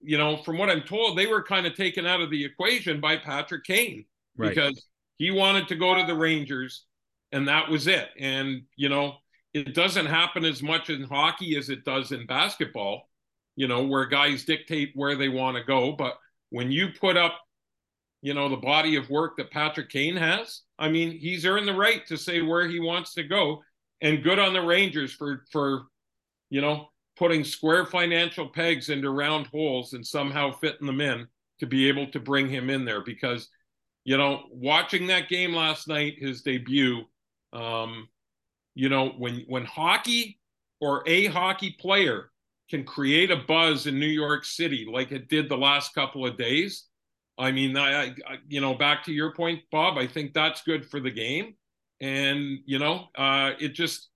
[0.00, 3.00] you know, from what I'm told, they were kind of taken out of the equation
[3.00, 4.04] by Patrick Kane
[4.36, 4.50] Right.
[4.50, 4.86] because
[5.16, 6.84] he wanted to go to the Rangers,
[7.32, 8.08] and that was it.
[8.18, 9.16] And you know,
[9.52, 13.08] it doesn't happen as much in hockey as it does in basketball,
[13.56, 15.92] you know, where guys dictate where they want to go.
[15.92, 16.14] But
[16.50, 17.34] when you put up,
[18.22, 21.74] you know, the body of work that Patrick Kane has, I mean, he's earned the
[21.74, 23.62] right to say where he wants to go.
[24.00, 25.86] And good on the Rangers for for,
[26.50, 26.88] you know,
[27.18, 31.26] putting square financial pegs into round holes and somehow fitting them in
[31.58, 33.48] to be able to bring him in there because
[34.08, 37.02] you know, watching that game last night, his debut,
[37.52, 38.08] um,
[38.74, 40.40] you know, when when hockey
[40.80, 42.30] or a hockey player
[42.70, 46.38] can create a buzz in New York City like it did the last couple of
[46.38, 46.86] days,
[47.36, 48.14] I mean, I, I
[48.48, 51.56] you know, back to your point, Bob, I think that's good for the game,
[52.00, 54.08] and you know, uh, it just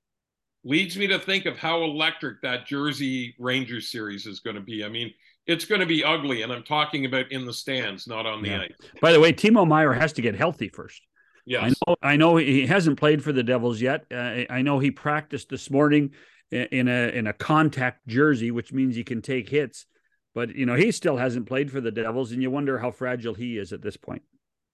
[0.65, 4.85] leads me to think of how electric that Jersey Rangers series is going to be.
[4.85, 5.13] I mean,
[5.47, 8.51] it's going to be ugly, and I'm talking about in the stands, not on the
[8.51, 8.61] Yeah.
[8.63, 8.71] ice.
[9.01, 11.03] By the way, Timo Meier has to get healthy first.
[11.59, 14.05] I know, I know he hasn't played for the Devils yet.
[14.13, 16.13] Uh, I know he practiced this morning
[16.53, 19.87] in a in a contact jersey, which means he can take hits.
[20.35, 23.35] But you know, he still hasn't played for the Devils, and you wonder how fragile
[23.35, 24.23] he is at this point.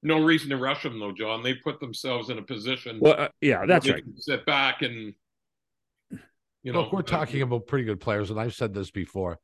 [0.03, 1.43] No reason to rush them, though, John.
[1.43, 2.99] They put themselves in a position.
[3.01, 4.05] Well, uh, yeah, that's right.
[4.17, 5.15] Sit back and
[6.69, 6.83] you know.
[6.83, 9.39] Look, we're uh, talking about pretty good players, and I've said this before,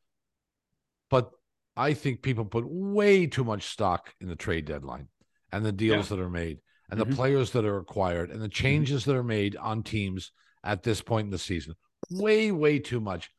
[1.09, 1.31] but
[1.75, 5.09] I think people put way too much stock in the trade deadline
[5.51, 6.59] and the deals that are made
[6.91, 7.09] and Mhm.
[7.09, 11.01] the players that are acquired and the changes that are made on teams at this
[11.01, 11.75] point in the season.
[12.11, 13.31] Way, way too much.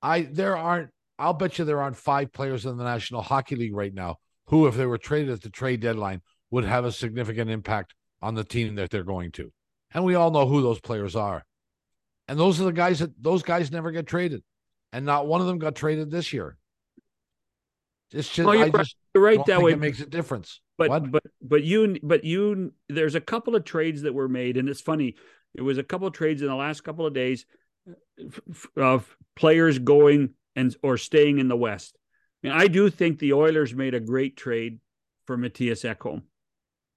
[0.00, 0.90] I there aren't.
[1.18, 4.16] I'll bet you there aren't five players in the National Hockey League right now
[4.46, 8.34] who, if they were traded at the trade deadline, would have a significant impact on
[8.34, 9.52] the team that they're going to.
[9.92, 11.44] And we all know who those players are.
[12.28, 14.42] And those are the guys that those guys never get traded.
[14.92, 16.56] And not one of them got traded this year.
[18.12, 18.78] It's just, Well, you're I right.
[18.84, 19.72] just You're right don't that think way.
[19.72, 20.60] it makes a difference.
[20.78, 21.10] But What?
[21.10, 24.80] but but you but you there's a couple of trades that were made, and it's
[24.80, 25.16] funny.
[25.54, 27.46] It was a couple of trades in the last couple of days
[28.76, 31.96] of players going and or staying in the West.
[32.42, 34.80] And I do think the Oilers made a great trade
[35.26, 36.22] for Mattias Ekholm.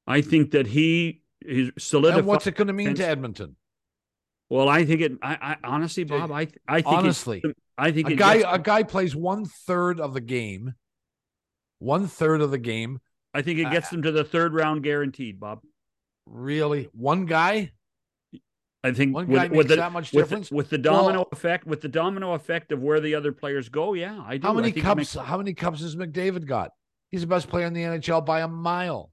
[0.05, 2.19] I think that he is solidified.
[2.19, 3.55] and what's it going to mean to Edmonton?
[4.49, 5.11] Well, I think it.
[5.21, 7.43] I, I honestly, Bob, I I think it- Honestly,
[7.77, 10.73] I think a it guy gets- a guy plays one third of the game.
[11.79, 12.99] One third of the game.
[13.33, 15.61] I think it I- gets them to the third round guaranteed, Bob.
[16.25, 17.71] Really, one guy.
[18.83, 20.51] I think One guy with makes the, that much with, difference?
[20.51, 23.93] with the domino Well- effect, with the domino effect of where the other players go.
[23.93, 24.47] Yeah, I do.
[24.47, 24.97] How I many think cups?
[24.97, 26.71] makes- How many cups has McDavid got?
[27.11, 29.11] He's the best player in the NHL by a mile.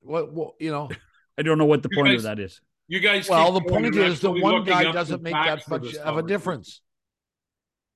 [0.00, 0.32] What?
[0.32, 0.88] what you know?
[1.38, 2.60] I don't know what the point guys- of that is.
[2.90, 3.28] You guys.
[3.28, 6.80] Well, the point is the one guy doesn't make that much this of a difference.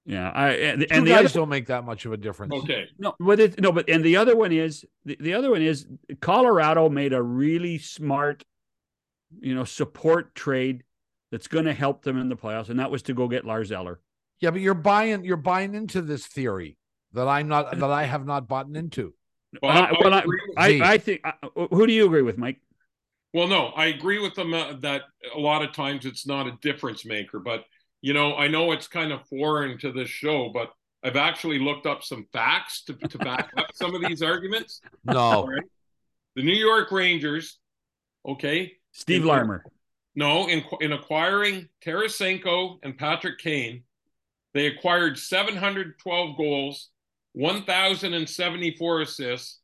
[0.07, 2.55] Yeah, I and, Two and the guys other don't make that much of a difference.
[2.55, 2.87] Okay.
[2.97, 5.85] no, but it, no, but and the other one is the, the other one is
[6.21, 8.45] Colorado made a really smart,
[9.41, 10.85] you know, support trade
[11.33, 13.73] that's going to help them in the playoffs, and that was to go get Lars
[13.73, 13.99] Eller.
[14.39, 16.77] Yeah, but you're buying you're buying into this theory
[17.15, 19.13] that I'm not that I have not bought into.
[19.61, 20.83] Bob, Uh, well, I I, agree with I, Z.
[20.83, 21.23] I think.
[21.73, 22.61] Who do you agree with, Mike?
[23.35, 25.03] Well, no, I agree with them uh, that
[25.35, 27.41] a lot of times it's not a difference maker.
[27.41, 27.65] But,
[28.01, 30.71] you know, I know it's kind of foreign to this show, but
[31.03, 34.81] I've actually looked up some facts to, to back up some of these arguments.
[35.05, 35.47] No.
[35.47, 35.65] Right?
[36.37, 37.59] The New York Rangers,
[38.27, 38.73] okay.
[38.93, 39.65] Steve In- Larmer.
[40.17, 43.83] No, in, in acquiring Tarasenko and Patrick Kane,
[44.55, 46.91] they acquired 712 goals,
[47.33, 49.61] 1,074 assists,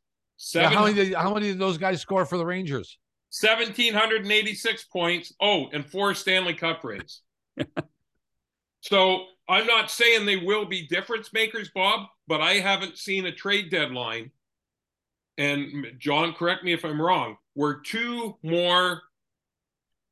[0.53, 2.97] Yeah, how many how many did those guys score for the Rangers?
[3.39, 5.33] 1,786 points.
[5.41, 7.21] Oh, and four Stanley Cup rings.
[8.81, 13.31] so I'm not saying they will be difference makers, Bob, but I haven't seen a
[13.31, 14.31] trade deadline.
[15.37, 19.01] And John, correct me if I'm wrong, where two more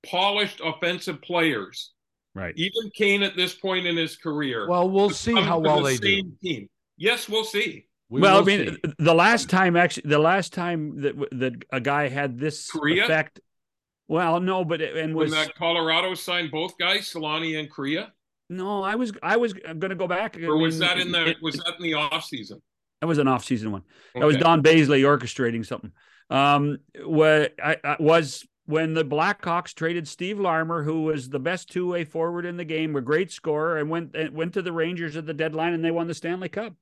[0.06, 1.92] polished offensive players,
[2.34, 2.54] Right.
[2.56, 5.98] even Kane at this point in his career, Well, we'll see how well the they
[5.98, 6.08] do.
[6.16, 6.70] same Team.
[6.96, 7.89] Yes, we'll see.
[8.10, 8.94] We well, I mean, see.
[8.98, 13.04] the last time actually, the last time that that a guy had this Kariya?
[13.04, 13.40] effect.
[14.08, 18.10] Well, no, but it, and When was that Colorado signed both guys, Selanne and Kariya,
[18.50, 18.82] no.
[18.82, 20.42] I was I was going to go back.
[20.42, 22.62] Or was mean, that in the it- was that in the off season?
[23.02, 23.84] That was an off-season one.
[24.14, 25.94] That was Don Baizley orchestrating something.
[26.30, 31.70] Um, what I, I was when the Blackhawks traded Steve Larmer, who was the best
[31.70, 35.16] two-way forward in the game, a great scorer, and went and went to the Rangers
[35.16, 36.74] at the deadline, and they won the Stanley Cup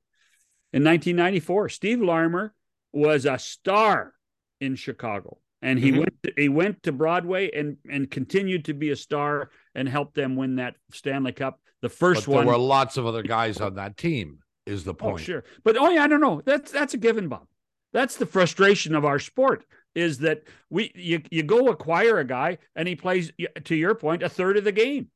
[0.73, 1.69] in 1994.
[1.69, 2.53] Steve Larmer
[2.93, 4.13] was a star
[4.59, 5.99] in Chicago, and he Mhm.
[5.99, 10.15] went to, he went to Broadway and and continued to be a star and helped
[10.15, 11.59] them win that Stanley Cup.
[11.81, 14.39] The first there one There were lots of other guys on that team.
[14.65, 15.07] Is the point?
[15.07, 15.23] Oh, point?
[15.25, 15.43] sure.
[15.63, 16.41] But oh yeah, I don't know.
[16.43, 17.47] That's that's a given, Bob.
[17.93, 19.65] That's the frustration of our sport
[19.95, 23.31] is that we you you go acquire a guy and he plays
[23.63, 25.09] to your point a third of the game.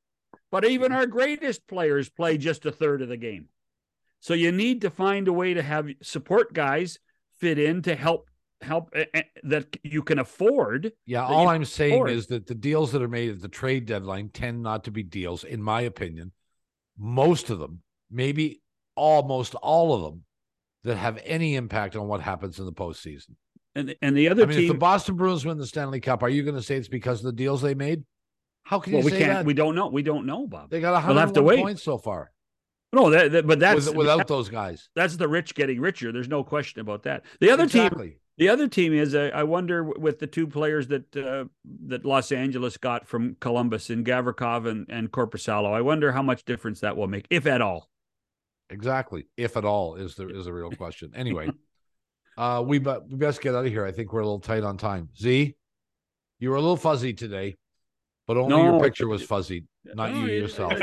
[0.52, 3.50] But even our greatest players play just a third of the game.
[4.22, 7.00] So you need to find a way to have support guys
[7.40, 8.30] fit in to help
[8.62, 10.92] help eh, that you can afford.
[11.08, 12.12] Yeah, all I'm saying afford.
[12.12, 15.02] is that the deals that are made at the trade deadline tend not to be
[15.02, 16.32] deals, in my opinion.
[17.00, 18.62] Most of them, maybe
[18.96, 20.24] almost all of them,
[20.84, 23.32] that have any impact on what happens in the postseason.
[23.74, 26.22] And and the other I mean, team if the Boston Bruins win the Stanley Cup,
[26.22, 28.04] are you going to say it's because of the deals they made?
[28.64, 29.46] How can well, you we say can't that?
[29.46, 29.88] we don't know.
[29.88, 30.70] We don't know, Bob.
[30.70, 31.64] they got We'll have to 101 wait.
[31.64, 32.30] points so far
[32.94, 34.90] No, that, that- but that's with, without those guys.
[34.96, 36.12] that's the rich getting richer.
[36.12, 37.24] There's no question about that.
[37.40, 37.90] The other team,
[38.38, 41.46] the other team is uh, I wonder with the two players that uh,
[41.88, 45.72] that Los Angeles got from Columbus in Gavrikov and and Korpisalo.
[45.74, 47.90] I wonder how much difference that will make, if at all.
[48.70, 49.28] Exactly.
[49.38, 51.12] If at all is the is a real question.
[51.16, 51.50] Anyway,
[52.38, 53.86] uh we but we best get out of here.
[53.86, 55.10] I think we're a little tight on time.
[55.18, 55.56] Z,
[56.40, 57.56] you were a little fuzzy today,
[58.28, 60.74] but only No, your picture was fuzzy, not you yourself.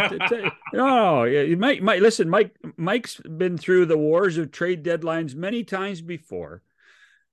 [0.72, 2.28] No, yeah, you might might listen.
[2.28, 6.62] Mike Mike's been through the wars of trade deadlines many times before.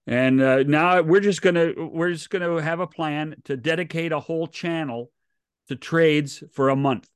[0.07, 4.20] And uh, now we're just gonna we're just gonna have a plan to dedicate a
[4.20, 5.11] whole channel
[5.68, 7.09] to trades for a month.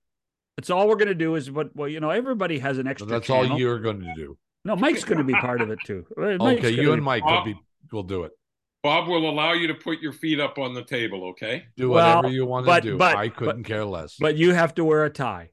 [0.58, 3.08] That's all we're gonna do is what well, you know, everybody has an So extra.
[3.08, 3.52] that's channel.
[3.52, 4.38] all you're going to do.
[4.66, 6.06] No, Mike's gonna be part of it too.
[6.18, 7.56] Mike's Okay, you and be- Mike will be
[7.92, 8.32] will do it.
[8.82, 11.66] Bob will allow you to put your feet up on the table, okay?
[11.76, 12.98] Do Well, whatever you want but- to do.
[12.98, 14.16] but- I couldn't care less.
[14.20, 15.50] But you have to wear a tie.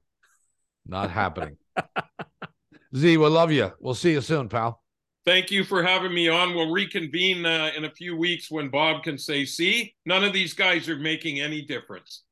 [0.88, 1.56] not happening.
[2.94, 3.72] Z, we love you.
[3.80, 4.80] We'll see you soon, pal.
[5.24, 6.54] Thank you for having me on.
[6.54, 10.54] We'll reconvene uh, in a few weeks when Bob can say, see, none of these
[10.54, 12.22] guys are making any difference.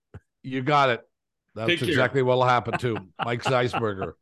[0.45, 1.01] You got it.
[1.57, 1.89] That's Take care.
[1.89, 2.97] exactly what'll happen too.
[3.25, 4.13] Mike Zeisberger.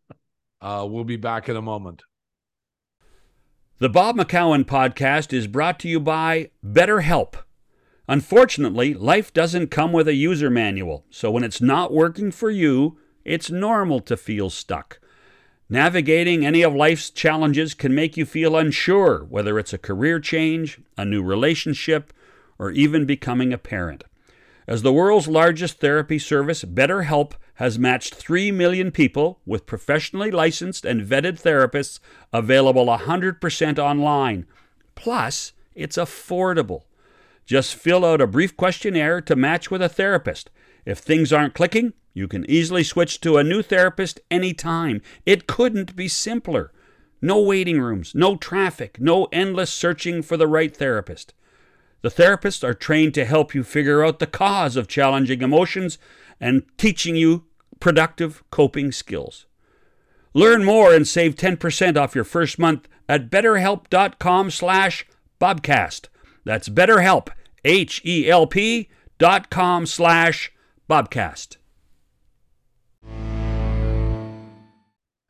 [0.62, 2.02] Uh, we'll be back in a moment.
[3.82, 7.34] The Bob McCown podcast is brought to you by BetterHelp.
[8.06, 12.96] Unfortunately, life doesn't come with a user manual, so when it's not working for you,
[13.24, 15.00] it's normal to feel stuck.
[15.68, 20.78] Navigating any of life's challenges can make you feel unsure, whether it's a career change,
[20.96, 22.12] a new relationship,
[22.60, 24.04] or even becoming a parent.
[24.68, 30.84] As the world's largest therapy service, BetterHelp has matched 3 million people with professionally licensed
[30.84, 32.00] and vetted therapists
[32.32, 34.46] available 100% online.
[34.94, 36.82] Plus, it's affordable.
[37.44, 40.50] Just fill out a brief questionnaire to match with a therapist.
[40.84, 45.00] If things aren't clicking, you can easily switch to a new therapist anytime.
[45.24, 46.72] It couldn't be simpler.
[47.20, 51.34] No waiting rooms, no traffic, no endless searching for the right therapist.
[52.02, 55.98] The therapists are trained to help you figure out the cause of challenging emotions
[56.42, 57.44] and teaching you
[57.80, 59.46] productive coping skills.
[60.34, 65.06] Learn more and save 10% off your first month at betterhelp.com slash
[65.40, 66.08] bobcast.
[66.44, 67.28] That's betterhelp,
[67.64, 68.88] H-E-L-P
[69.18, 70.52] dot com slash
[70.90, 71.58] bobcast.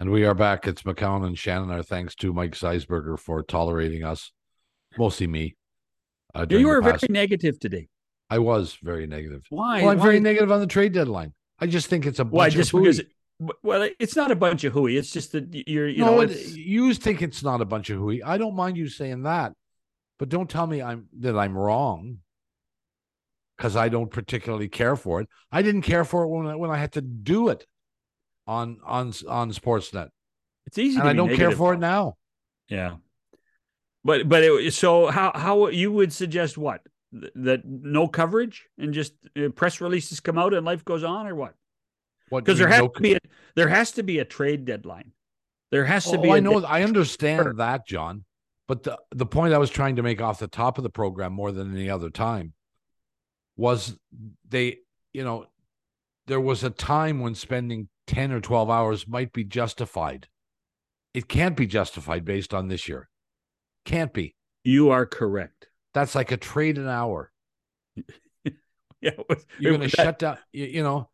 [0.00, 0.66] And we are back.
[0.66, 1.70] It's McCown and Shannon.
[1.70, 4.32] Our thanks to Mike Zeisberger for tolerating us,
[4.98, 5.56] mostly me.
[6.34, 7.88] Uh, You were very negative today.
[8.32, 9.42] I was very negative.
[9.50, 9.82] Why?
[9.82, 11.34] Well, I'm Why- very negative on the trade deadline.
[11.58, 12.46] I just think it's a bunch Why?
[12.48, 12.82] of Just hooey.
[12.84, 13.00] because?
[13.62, 14.96] Well, it's not a bunch of hooey.
[14.96, 17.90] It's just that you're, you no, know, it- it's, you think it's not a bunch
[17.90, 18.22] of hooey.
[18.22, 19.52] I don't mind you saying that,
[20.18, 22.18] but don't tell me I'm that I'm wrong
[23.56, 25.28] because I don't particularly care for it.
[25.50, 27.66] I didn't care for it when I, when I had to do it
[28.46, 30.08] on on on Sportsnet,
[30.66, 30.96] it's easy.
[30.96, 32.16] and to I don't care for it now.
[32.68, 32.96] Yeah.
[34.04, 36.80] But but it, so how how you would suggest what
[37.12, 41.26] Th- that no coverage and just uh, press releases come out and life goes on
[41.26, 41.54] or what?
[42.30, 43.18] What Because there has know- to be a
[43.54, 45.12] there has to be a trade deadline.
[45.70, 46.30] There has to Oh, be.
[46.30, 46.64] I know.
[46.64, 48.24] I understand that, John.
[48.68, 51.32] But the the point I was trying to make off the top of the program
[51.32, 52.54] more than any other time
[53.56, 53.98] was
[54.48, 54.78] they,
[55.12, 55.46] you know,
[56.26, 60.28] there was a time when spending ten or twelve hours might be justified.
[61.12, 63.08] It can't be justified based on this year.
[63.84, 64.34] Can't be.
[64.64, 65.66] You are correct.
[65.94, 67.30] That's like a trade an hour.
[69.00, 69.10] Yeah.
[69.28, 70.38] was- You're going to shut down.
[70.52, 71.10] You, you know,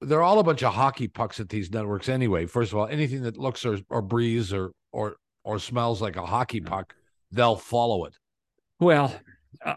[0.00, 2.46] they're all a bunch of hockey pucks at these networks anyway.
[2.46, 6.26] First of all, anything that looks or or breathes or or or smells like a
[6.26, 6.96] hockey puck,
[7.30, 8.18] they'll follow it.
[8.80, 9.14] Well,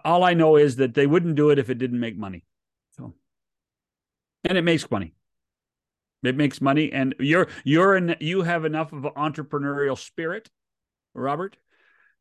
[0.04, 2.44] all I know is that they wouldn't do it if it didn't make money.
[2.98, 3.14] So,
[4.44, 5.14] and it makes money.
[6.24, 10.50] It makes money, and you're you're in, you have enough of an entrepreneurial spirit,
[11.14, 11.58] Robert,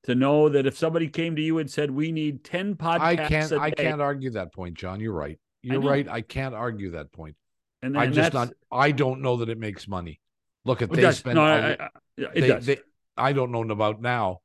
[0.04, 3.16] to know that if somebody came to you and said, "We need ten podcasts," I
[3.28, 3.52] can't.
[3.52, 5.00] I day," can't argue that point, John.
[5.00, 5.38] You're right.
[5.62, 5.88] You're know.
[5.88, 6.08] right.
[6.08, 7.36] I can't argue that point.
[7.82, 8.52] and, I'm just not.
[8.70, 10.20] I don't know that it makes money.
[10.64, 11.36] Look at they spend.
[11.36, 12.66] No, I, I, it they, does.
[12.66, 12.80] they-
[13.16, 14.40] I don't know about now,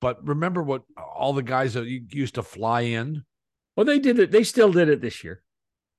[0.00, 3.24] but remember what all the guys that used to fly in.
[3.76, 4.30] well, they did it.
[4.30, 5.42] They still did it this year.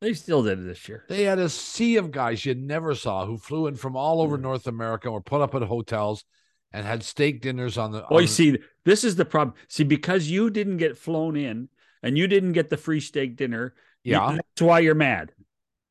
[0.01, 1.05] They still did it this year.
[1.09, 4.35] They had a sea of guys you never saw who flew in from all over
[4.37, 4.41] Mm.
[4.41, 6.25] North America or put up at hotels
[6.73, 8.05] and had steak dinners on the.
[8.09, 9.55] Oh, you the- see, this is the problem.
[9.67, 11.69] See, because you didn't get flown in
[12.03, 15.31] and you didn't get the free steak dinner, yeah, that's why you're mad.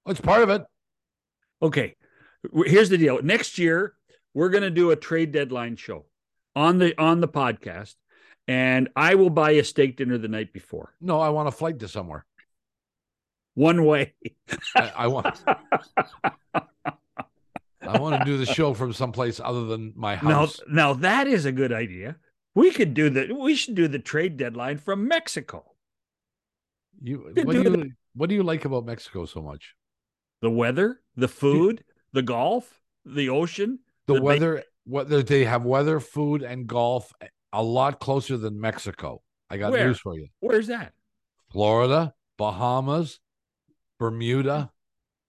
[0.06, 0.62] it's part of it.
[1.62, 1.94] Okay,
[2.66, 3.22] here's the deal.
[3.22, 3.94] Next year,
[4.34, 6.06] we're going to do a trade deadline show
[6.56, 7.94] on the on the podcast,
[8.48, 11.78] and I will buy a steak dinner the night before, No, I want a flight
[11.80, 12.24] to somewhere.
[13.54, 14.14] one way.
[14.74, 15.42] I, I want.
[17.90, 20.60] I want to do the show from someplace other than my house.
[20.66, 22.16] now now that is a good idea.
[22.54, 25.64] We could do the we should do the trade deadline from Mexico.
[27.02, 29.74] You what do do you what do you like about Mexico so much?
[30.42, 33.80] The weather, the food, the golf, the ocean.
[34.06, 37.12] The, The ba- weather, whether they have weather, food, and golf
[37.52, 39.22] a lot closer than Mexico.
[39.48, 39.86] I got Where?
[39.86, 40.28] news for you.
[40.40, 40.92] Where's that?
[41.52, 43.20] Florida, Bahamas,
[43.98, 44.70] Bermuda.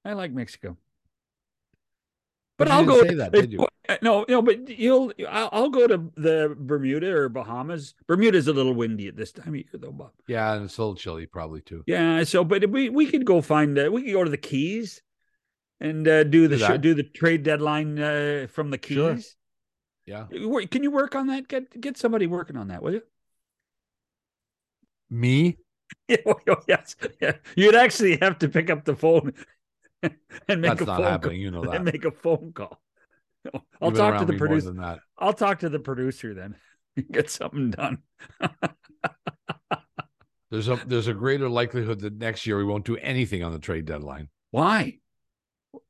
[0.05, 0.77] I like Mexico.
[2.61, 3.03] But you I'll go.
[3.03, 3.67] say that, did you?
[4.01, 5.11] No, no, but you'll.
[5.27, 7.93] I'll, I'll go to the Bermuda or Bahamas.
[8.07, 10.11] Bermuda's a little windy at this time of year, though, Bob.
[10.27, 11.83] Yeah, and it's a little chilly probably too.
[11.87, 12.23] Yeah.
[12.23, 13.77] So, but we we could go find.
[13.77, 15.01] Uh, we could go to the Keys,
[15.81, 18.95] and uh, do the Do do the trade deadline uh, from the Keys.
[18.95, 19.17] Sure.
[20.05, 20.25] Yeah.
[20.67, 21.49] Can you work on that?
[21.49, 23.01] Get get somebody working on that, will you?
[25.09, 25.57] Me?
[26.07, 26.17] Yeah,
[26.67, 26.95] yes.
[27.19, 27.33] Yeah.
[27.55, 29.33] You'd actually have to pick up the phone
[30.47, 31.41] and make That's a not phone happening.
[31.41, 31.73] You know call.
[31.73, 32.81] And make a phone call.
[33.81, 34.99] I'll You've talk to the producer.
[35.17, 36.55] I'll talk to the producer then.
[37.11, 37.99] Get something done.
[40.51, 43.59] There's a there's a greater likelihood that next year we won't do anything on the
[43.59, 44.97] trade deadline Why?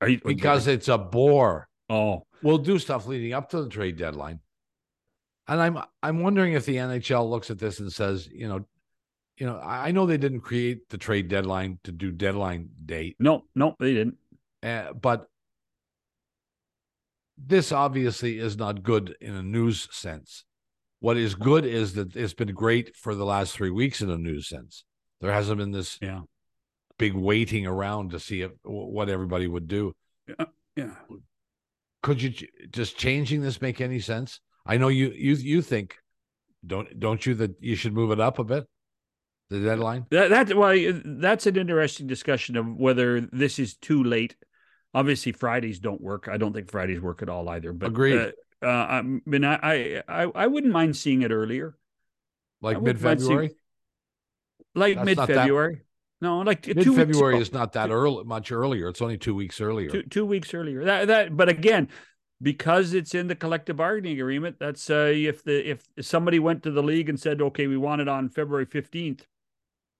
[0.05, 1.67] You because it's a bore.
[1.89, 4.39] oh We'll do stuff leading up to the trade deadline.
[5.47, 8.65] And I'm I'm wondering if the NHL looks at this and says, you know,
[9.37, 13.45] you know, I know they didn't create the trade deadline to do deadline date, no
[13.55, 14.17] no they didn't.
[14.63, 15.27] uh, but
[17.37, 20.45] this obviously is not good in a news sense.
[20.99, 24.17] What is good is that it's been great for the last three weeks in a
[24.17, 24.83] news sense.
[25.19, 26.21] There hasn't been this Yeah
[27.01, 29.91] big waiting around to see if, what everybody would do.
[30.75, 30.93] yeah.
[32.03, 32.31] Could you
[32.69, 34.39] just changing this make any sense?
[34.67, 35.97] I know you you you think
[36.65, 38.67] don't don't you that you should move it up a bit,
[39.51, 40.07] the deadline.
[40.09, 40.75] That that well
[41.05, 44.35] that's an interesting discussion of whether this is too late.
[44.93, 46.27] Obviously Fridays don't work.
[46.31, 47.71] I don't think Fridays work at all either.
[47.73, 48.19] But Agreed.
[48.19, 51.75] Uh, uh, I mean, I, I I wouldn't mind seeing it earlier,
[52.61, 53.55] Like mid wouldn't mind seeing- February.
[54.75, 55.81] like mid February.
[56.21, 58.87] No, like Mid February is not that early, much earlier.
[58.89, 59.89] It's only two weeks earlier.
[59.89, 60.85] two two weeks earlier.
[60.85, 61.89] That that, but again,
[62.39, 66.69] because it's in the collective bargaining agreement, that's uh, if the if somebody went to
[66.71, 69.25] the league and said, okay, we want it on February fifteenth,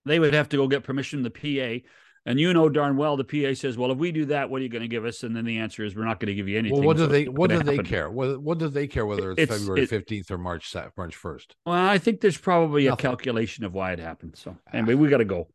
[0.04, 1.84] they would have to go get permission the PA.
[2.24, 4.62] And you know darn well the PA says, well, if we do that, what are
[4.62, 5.24] you going to give us?
[5.24, 6.78] And then the answer is, we're not going to give you anything.
[6.78, 8.08] well, what do so they what do gonna they care?
[8.10, 11.56] What what do they care whether it's, It's- February it- fifteenth or March March first?
[11.66, 14.36] Well, I think there's probably a calculation of why it happened.
[14.36, 15.48] So anyway, we got to go.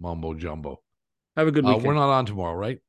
[0.00, 0.82] mumbo jumbo.
[1.36, 2.80] Have a good Uh, we're not on tomorrow, right?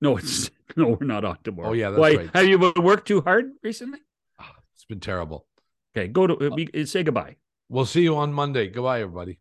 [0.00, 1.70] no, it's no, we're not on tomorrow.
[1.70, 2.14] Oh, yeah, that's Why?
[2.14, 2.30] right.
[2.34, 3.98] Have you worked too hard recently?
[4.38, 5.48] Ah, It's been terrible.
[5.96, 7.34] Okay, go to uh, say goodbye.
[7.68, 8.68] We'll see you on Monday.
[8.68, 9.40] Goodbye, everybody.